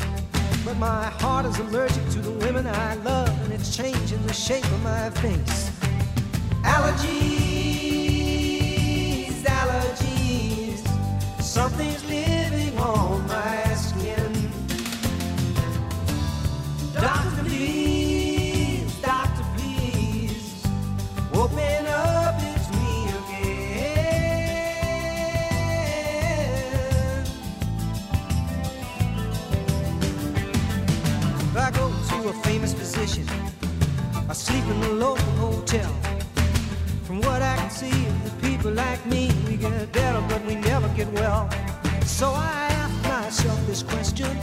But 0.63 0.77
my 0.77 1.05
heart 1.05 1.45
is 1.45 1.57
allergic 1.59 2.07
to 2.11 2.19
the 2.19 2.31
women 2.45 2.67
I 2.67 2.95
love, 2.95 3.29
and 3.43 3.53
it's 3.53 3.75
changing 3.75 4.21
the 4.27 4.33
shape 4.33 4.65
of 4.65 4.83
my 4.83 5.09
face. 5.21 5.71
Allergies, 6.63 8.07
allergies. 9.43 10.81
Something's 11.41 12.03
living 12.05 12.26
physician. 33.07 33.27
I 34.29 34.33
sleep 34.33 34.63
in 34.65 34.81
the 34.81 34.93
local 34.93 35.31
hotel. 35.33 35.89
From 37.03 37.21
what 37.21 37.41
I 37.41 37.55
can 37.55 37.69
see, 37.69 37.91
the 38.25 38.31
people 38.41 38.71
like 38.71 39.05
me, 39.05 39.31
we 39.47 39.55
get 39.55 39.91
better, 39.91 40.21
but 40.27 40.45
we 40.45 40.55
never 40.55 40.89
get 40.89 41.11
well. 41.13 41.49
So 42.05 42.27
I 42.29 42.67
ask 42.83 43.03
myself 43.07 43.65
this 43.67 43.83
question. 43.83 44.37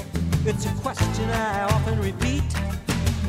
It's 0.47 0.67
a 0.67 0.75
question 0.83 1.29
I 1.31 1.65
often 1.65 2.01
repeat. 2.01 2.45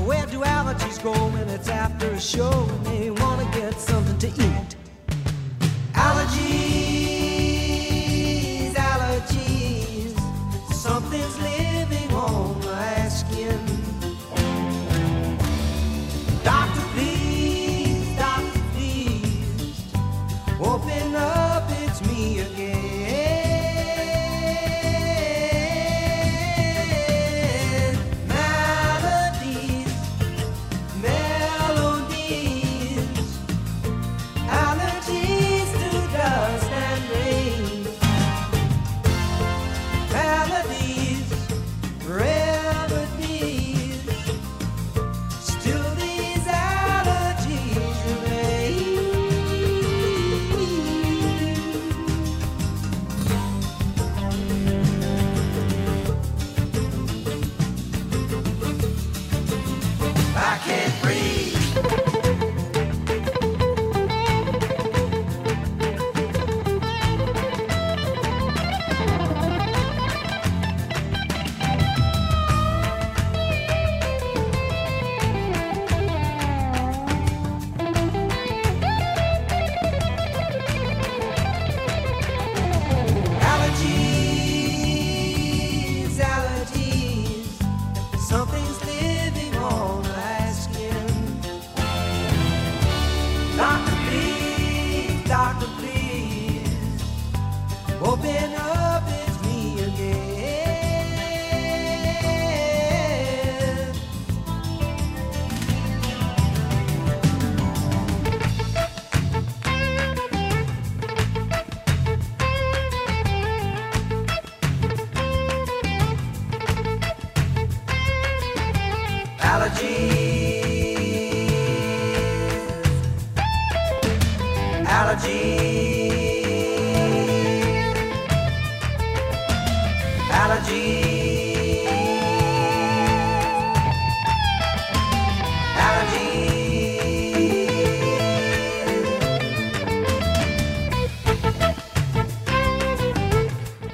Where 0.05 0.25
do 0.27 0.39
allergies 0.41 1.01
go 1.03 1.13
when 1.13 1.49
it's 1.49 1.69
after 1.69 2.07
a 2.07 2.19
show 2.19 2.67
and 2.69 2.85
they 2.85 3.09
want 3.11 3.41
to 3.41 3.59
get 3.59 3.79
something 3.79 4.17
to 4.19 4.27
eat? 4.27 4.84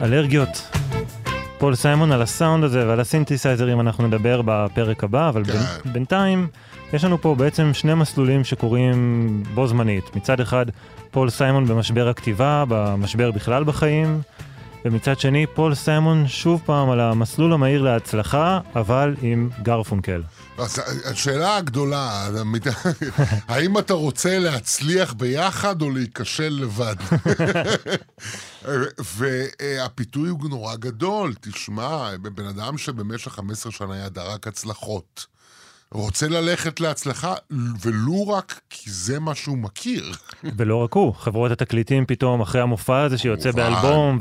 אלרגיות. 0.01 0.77
פול 1.57 1.75
סיימון 1.75 2.11
על 2.11 2.21
הסאונד 2.21 2.63
הזה 2.63 2.87
ועל 2.87 2.99
הסינתסייזרים 2.99 3.79
אנחנו 3.79 4.07
נדבר 4.07 4.41
בפרק 4.45 5.03
הבא, 5.03 5.29
אבל 5.29 5.43
כן. 5.45 5.51
בין, 5.51 5.93
בינתיים 5.93 6.47
יש 6.93 7.03
לנו 7.03 7.21
פה 7.21 7.35
בעצם 7.35 7.73
שני 7.73 7.93
מסלולים 7.93 8.43
שקורים 8.43 9.43
בו 9.53 9.67
זמנית. 9.67 10.15
מצד 10.15 10.39
אחד, 10.39 10.65
פול 11.11 11.29
סיימון 11.29 11.65
במשבר 11.65 12.07
הכתיבה, 12.07 12.63
במשבר 12.67 13.31
בכלל 13.31 13.63
בחיים, 13.63 14.21
ומצד 14.85 15.19
שני, 15.19 15.45
פול 15.47 15.75
סיימון 15.75 16.27
שוב 16.27 16.61
פעם 16.65 16.89
על 16.89 16.99
המסלול 16.99 17.53
המהיר 17.53 17.81
להצלחה, 17.81 18.59
אבל 18.75 19.15
עם 19.21 19.49
גרפונקל. 19.61 20.21
אז 20.57 20.81
השאלה 21.05 21.57
הגדולה, 21.57 22.29
האם 23.47 23.77
אתה 23.77 23.93
רוצה 23.93 24.39
להצליח 24.39 25.13
ביחד 25.13 25.81
או 25.81 25.89
להיכשל 25.91 26.59
לבד? 26.61 26.95
והפיתוי 29.15 30.29
הוא 30.29 30.49
נורא 30.49 30.75
גדול, 30.75 31.33
תשמע, 31.41 32.09
בן 32.17 32.45
אדם 32.45 32.77
שבמשך 32.77 33.31
15 33.31 33.71
שנה 33.71 34.05
ידע 34.05 34.23
רק 34.23 34.47
הצלחות. 34.47 35.25
רוצה 35.93 36.27
ללכת 36.27 36.79
להצלחה, 36.79 37.33
ולו 37.81 38.27
רק 38.27 38.61
כי 38.69 38.91
זה 38.91 39.19
מה 39.19 39.35
שהוא 39.35 39.57
מכיר. 39.57 40.11
ולא 40.57 40.75
רק 40.75 40.93
הוא, 40.93 41.13
חברות 41.15 41.51
התקליטים 41.51 42.05
פתאום, 42.05 42.41
אחרי 42.41 42.61
המופע 42.61 43.01
הזה 43.01 43.17
שיוצא. 43.17 43.51
באלבום 43.51 44.17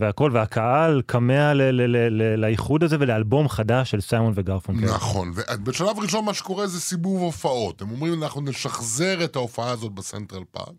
והכל, 0.00 0.30
והקהל 0.34 1.02
כמה 1.08 1.54
ל- 1.54 1.62
ל- 1.62 1.96
ל- 1.96 2.22
ל- 2.22 2.40
לאיחוד 2.40 2.84
הזה 2.84 2.96
ולאלבום 3.00 3.48
חדש 3.48 3.90
של 3.90 4.00
סיימון 4.00 4.32
וגרפונקל. 4.36 4.86
נכון, 4.86 5.32
ובשלב 5.34 5.98
ראשון 5.98 6.24
מה 6.24 6.34
שקורה 6.34 6.66
זה 6.66 6.80
סיבוב 6.80 7.22
הופעות. 7.22 7.82
הם 7.82 7.90
אומרים, 7.90 8.22
אנחנו 8.22 8.40
נשחזר 8.40 9.24
את 9.24 9.36
ההופעה 9.36 9.70
הזאת 9.70 9.92
בסנטרל 9.92 10.42
פארק. 10.50 10.74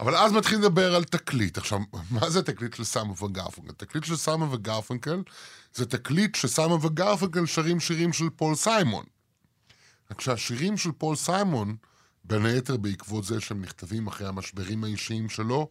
אבל 0.00 0.16
אז 0.16 0.32
מתחילים 0.32 0.62
לדבר 0.62 0.94
על 0.94 1.04
תקליט. 1.04 1.58
עכשיו, 1.58 1.78
מה 2.20 2.30
זה 2.30 2.42
תקליט 2.42 2.74
של 2.74 2.84
סיימון 2.84 3.12
וגרפונקל? 3.24 3.72
תקליט 3.76 4.04
של 4.04 4.16
סיימון 4.16 4.46
וגרפונקל 4.54 5.22
זה 5.74 5.86
תקליט 5.86 6.34
שסיימון 6.34 6.74
וגרפונקל 6.74 7.46
שרים 7.46 7.80
שירים 7.80 8.12
של 8.12 8.24
פול 8.36 8.54
סיימון. 8.54 9.04
רק 10.10 10.20
שהשירים 10.20 10.76
של 10.76 10.92
פול 10.92 11.16
סיימון, 11.16 11.76
בין 12.24 12.46
היתר 12.46 12.76
בעקבות 12.76 13.24
זה 13.24 13.40
שהם 13.40 13.62
נכתבים 13.62 14.06
אחרי 14.06 14.28
המשברים 14.28 14.84
האישיים 14.84 15.28
שלו, 15.28 15.68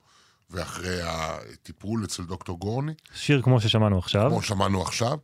ואחרי 0.49 0.99
הטיפול 1.01 2.05
אצל 2.05 2.23
דוקטור 2.23 2.59
גורן, 2.59 2.93
שיר 3.13 3.41
כמו 3.41 3.61
ששמענו 3.61 3.97
עכשיו. 3.97 4.29
כמו 4.29 4.41
שמענו 4.41 4.81
עכשיו, 4.81 5.17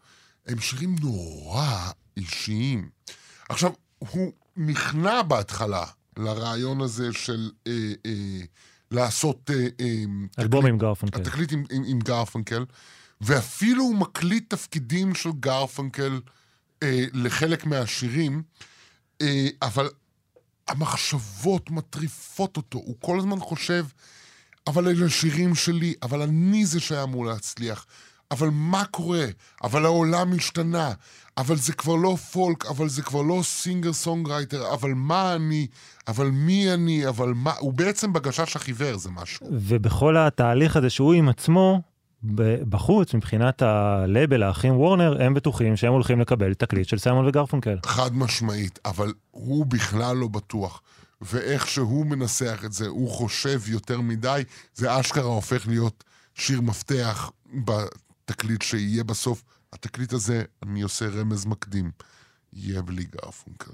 הם 0.48 0.60
שירים 0.60 0.96
נורא 1.02 1.92
אישיים. 2.18 2.90
עכשיו, 3.50 3.72
הוא 3.98 4.32
נכנע 4.58 5.22
בהתחלה 5.22 5.86
לרעיון 6.18 6.82
הזה 6.82 7.14
של 7.14 7.52
אה, 7.68 7.74
אה, 8.06 8.42
לעשות 8.92 9.50
אה, 9.50 9.68
אה, 9.80 10.04
אלבום 10.40 10.66
עם 10.66 10.78
גרפונקל. 10.78 11.22
התקליט 11.22 11.52
עם, 11.52 11.64
עם, 11.72 11.84
עם 11.88 12.00
גרפנקל, 12.00 12.66
ואפילו 13.22 13.84
הוא 13.84 13.96
מקליט 13.96 14.50
תפקידים 14.50 15.16
של 15.16 15.30
גרפנקל 15.40 16.22
אה, 16.84 17.06
לחלק 17.14 17.66
מהשירים, 17.66 18.34
אה, 18.34 18.71
אבל 19.62 19.90
המחשבות 20.68 21.72
מטריפות 21.72 22.58
אותו, 22.58 22.78
הוא 22.78 22.96
כל 23.00 23.20
הזמן 23.20 23.40
חושב, 23.40 23.86
אבל 24.68 24.88
אלה 24.88 25.10
שירים 25.10 25.56
שלי, 25.56 25.94
אבל 26.04 26.22
אני 26.22 26.66
זה 26.66 26.80
שהיה 26.80 27.04
אמור 27.04 27.26
להצליח. 27.26 27.86
אבל 28.32 28.50
מה 28.52 28.86
קורה? 28.86 29.26
אבל 29.64 29.86
העולם 29.86 30.34
השתנה. 30.34 30.94
אבל 31.38 31.56
זה 31.56 31.74
כבר 31.74 31.96
לא 31.96 32.16
פולק, 32.16 32.66
אבל 32.66 32.90
זה 32.90 33.02
כבר 33.02 33.22
לא 33.22 33.40
singer 33.44 33.94
songwriter, 33.94 34.74
אבל 34.74 34.94
מה 34.94 35.36
אני, 35.36 35.68
אבל 36.08 36.28
מי 36.28 36.74
אני, 36.74 37.08
אבל 37.08 37.34
מה... 37.36 37.54
הוא 37.60 37.74
בעצם 37.74 38.14
בגשש 38.14 38.56
החיוור, 38.56 38.98
זה 38.98 39.10
משהו. 39.10 39.48
ובכל 39.52 40.18
התהליך 40.18 40.76
הזה 40.76 40.90
שהוא 40.90 41.14
עם 41.14 41.30
עצמו, 41.30 41.82
בחוץ, 42.70 43.14
מבחינת 43.14 43.62
הלייבל, 43.62 44.44
האחים 44.44 44.78
וורנר, 44.78 45.24
הם 45.24 45.34
בטוחים 45.34 45.78
שהם 45.78 45.94
הולכים 45.94 46.20
לקבל 46.20 46.54
תקליט 46.54 46.88
של 46.88 46.98
סיימון 46.98 47.28
וגרפונקל. 47.28 47.78
חד 47.86 48.16
משמעית, 48.16 48.80
אבל 48.86 49.14
הוא 49.32 49.66
בכלל 49.66 50.18
לא 50.18 50.28
בטוח. 50.28 50.82
ואיך 51.22 51.68
שהוא 51.68 52.06
מנסח 52.06 52.62
את 52.66 52.74
זה, 52.74 52.88
הוא 52.88 53.10
חושב 53.10 53.60
יותר 53.68 54.02
מדי, 54.02 54.44
זה 54.74 55.00
אשכרה 55.00 55.24
הופך 55.24 55.68
להיות 55.68 56.04
שיר 56.36 56.62
מפתח 56.62 57.32
בתקליט 57.66 58.62
שיהיה 58.62 59.04
בסוף. 59.04 59.44
התקליט 59.74 60.14
הזה, 60.14 60.44
אני 60.64 60.82
עושה 60.82 61.08
רמז 61.10 61.46
מקדים, 61.46 61.92
יהיה 62.54 62.82
בלי 62.82 63.04
גרפונקל. 63.04 63.72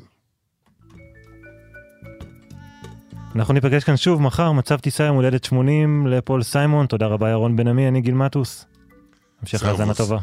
אנחנו 3.37 3.53
ניפגש 3.53 3.83
כאן 3.83 3.97
שוב 3.97 4.21
מחר, 4.21 4.51
מצב 4.51 4.79
טיסה 4.79 5.03
יום 5.03 5.15
הולדת 5.15 5.43
80 5.43 6.07
לפול 6.07 6.43
סיימון. 6.43 6.85
תודה 6.85 7.07
רבה 7.07 7.29
ירון 7.29 7.55
בן 7.55 7.67
עמי, 7.67 7.87
אני 7.87 8.01
גיל 8.01 8.13
מטוס. 8.13 8.65
המשך. 9.41 9.63
האזנה 9.63 9.93
טובה. 9.93 10.17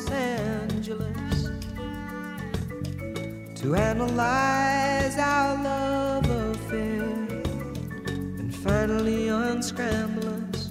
Los 0.00 0.10
Angeles 0.12 1.50
to 3.56 3.74
analyze 3.74 5.18
our 5.18 5.62
love 5.62 6.30
affair 6.30 7.02
and 8.38 8.54
finally 8.54 9.28
unscramble 9.28 10.28
us. 10.28 10.70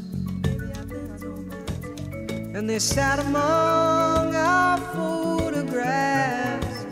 And 2.55 2.67
they 2.67 2.79
sat 2.79 3.19
among 3.19 4.33
our 4.35 4.77
photographs, 4.95 6.85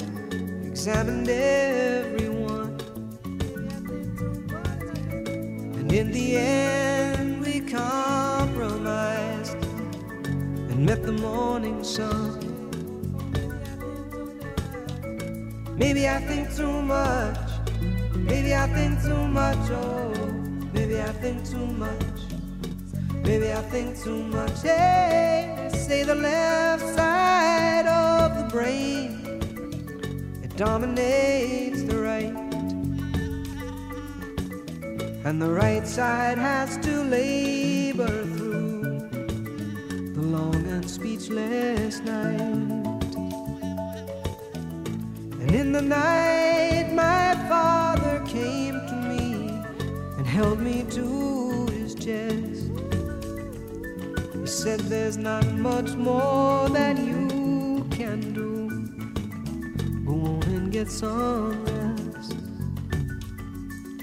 examined 0.67 1.29
every 1.29 2.29
one. 2.29 2.77
And 5.79 5.91
in 5.91 6.11
the 6.11 6.37
end, 6.37 7.41
we 7.41 7.61
compromised 7.61 8.26
and 10.77 10.85
met 10.85 11.01
the 11.03 11.11
morning 11.11 11.83
sun. 11.83 12.37
Maybe 15.75 16.07
I 16.07 16.19
think 16.19 16.55
too 16.55 16.81
much. 16.83 17.37
Maybe 18.13 18.53
I 18.53 18.67
think 18.67 19.01
too 19.01 19.27
much. 19.27 19.71
Oh, 19.71 20.13
maybe 20.73 21.01
I 21.01 21.11
think 21.13 21.43
too 21.49 21.65
much. 21.65 22.19
Maybe 23.23 23.51
I 23.51 23.61
think 23.73 23.97
too 24.03 24.21
much. 24.23 24.61
Hey, 24.61 25.69
say 25.73 26.03
the 26.03 26.15
left 26.15 26.83
side 26.95 27.87
of 27.87 28.37
the 28.37 28.47
brain 28.55 29.11
it 30.43 30.55
dominates 30.55 31.81
the 31.83 31.97
right. 31.97 32.35
And 35.25 35.41
the 35.41 35.49
right 35.49 35.87
side 35.87 36.37
has 36.37 36.77
to 36.85 37.03
labor 37.03 38.36
and 40.77 40.89
speechless 40.91 42.01
night. 42.01 42.39
And 45.41 45.51
in 45.51 45.71
the 45.71 45.81
night, 45.81 46.91
my 46.93 47.33
father 47.49 48.23
came 48.27 48.75
to 48.91 48.95
me 49.09 49.49
and 50.17 50.27
held 50.27 50.59
me 50.59 50.85
to 50.91 51.65
his 51.71 51.95
chest. 51.95 52.69
He 54.39 54.45
said, 54.45 54.79
There's 54.81 55.17
not 55.17 55.47
much 55.53 55.95
more 55.95 56.69
that 56.69 56.99
you 56.99 57.83
can 57.89 58.33
do. 58.33 58.69
Go 60.05 60.13
on 60.13 60.43
and 60.43 60.71
get 60.71 60.91
some 60.91 61.65
rest. 61.65 62.33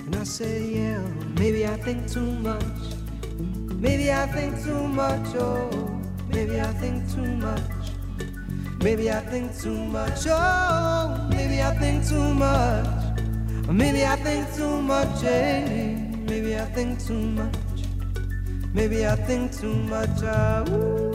And 0.06 0.16
I 0.16 0.24
said, 0.24 0.60
yeah, 0.62 1.02
maybe 1.38 1.66
I 1.66 1.76
think 1.76 2.10
too 2.10 2.32
much. 2.50 2.82
Maybe 3.86 4.10
I 4.12 4.26
think 4.26 4.60
too 4.64 4.88
much, 4.88 5.36
oh, 5.36 5.93
maybe 6.34 6.60
I 6.60 6.72
think 6.82 7.10
too 7.12 7.36
much. 7.36 7.62
Maybe 8.82 9.10
I 9.10 9.20
think 9.20 9.56
too 9.56 9.78
much, 9.86 10.26
oh, 10.26 11.28
maybe 11.30 11.62
I 11.62 11.72
think 11.78 12.06
too 12.06 12.34
much. 12.34 12.86
Maybe 13.68 14.04
I 14.04 14.16
think 14.16 14.54
too 14.54 14.82
much, 14.82 15.24
eh? 15.24 15.96
Maybe 16.28 16.56
I 16.56 16.66
think 16.66 17.02
too 17.06 17.14
much. 17.14 17.54
Maybe 18.74 19.06
I 19.06 19.16
think 19.16 19.56
too 19.56 19.74
much, 19.74 20.22
ah, 20.24 20.64
ooh. 20.68 21.13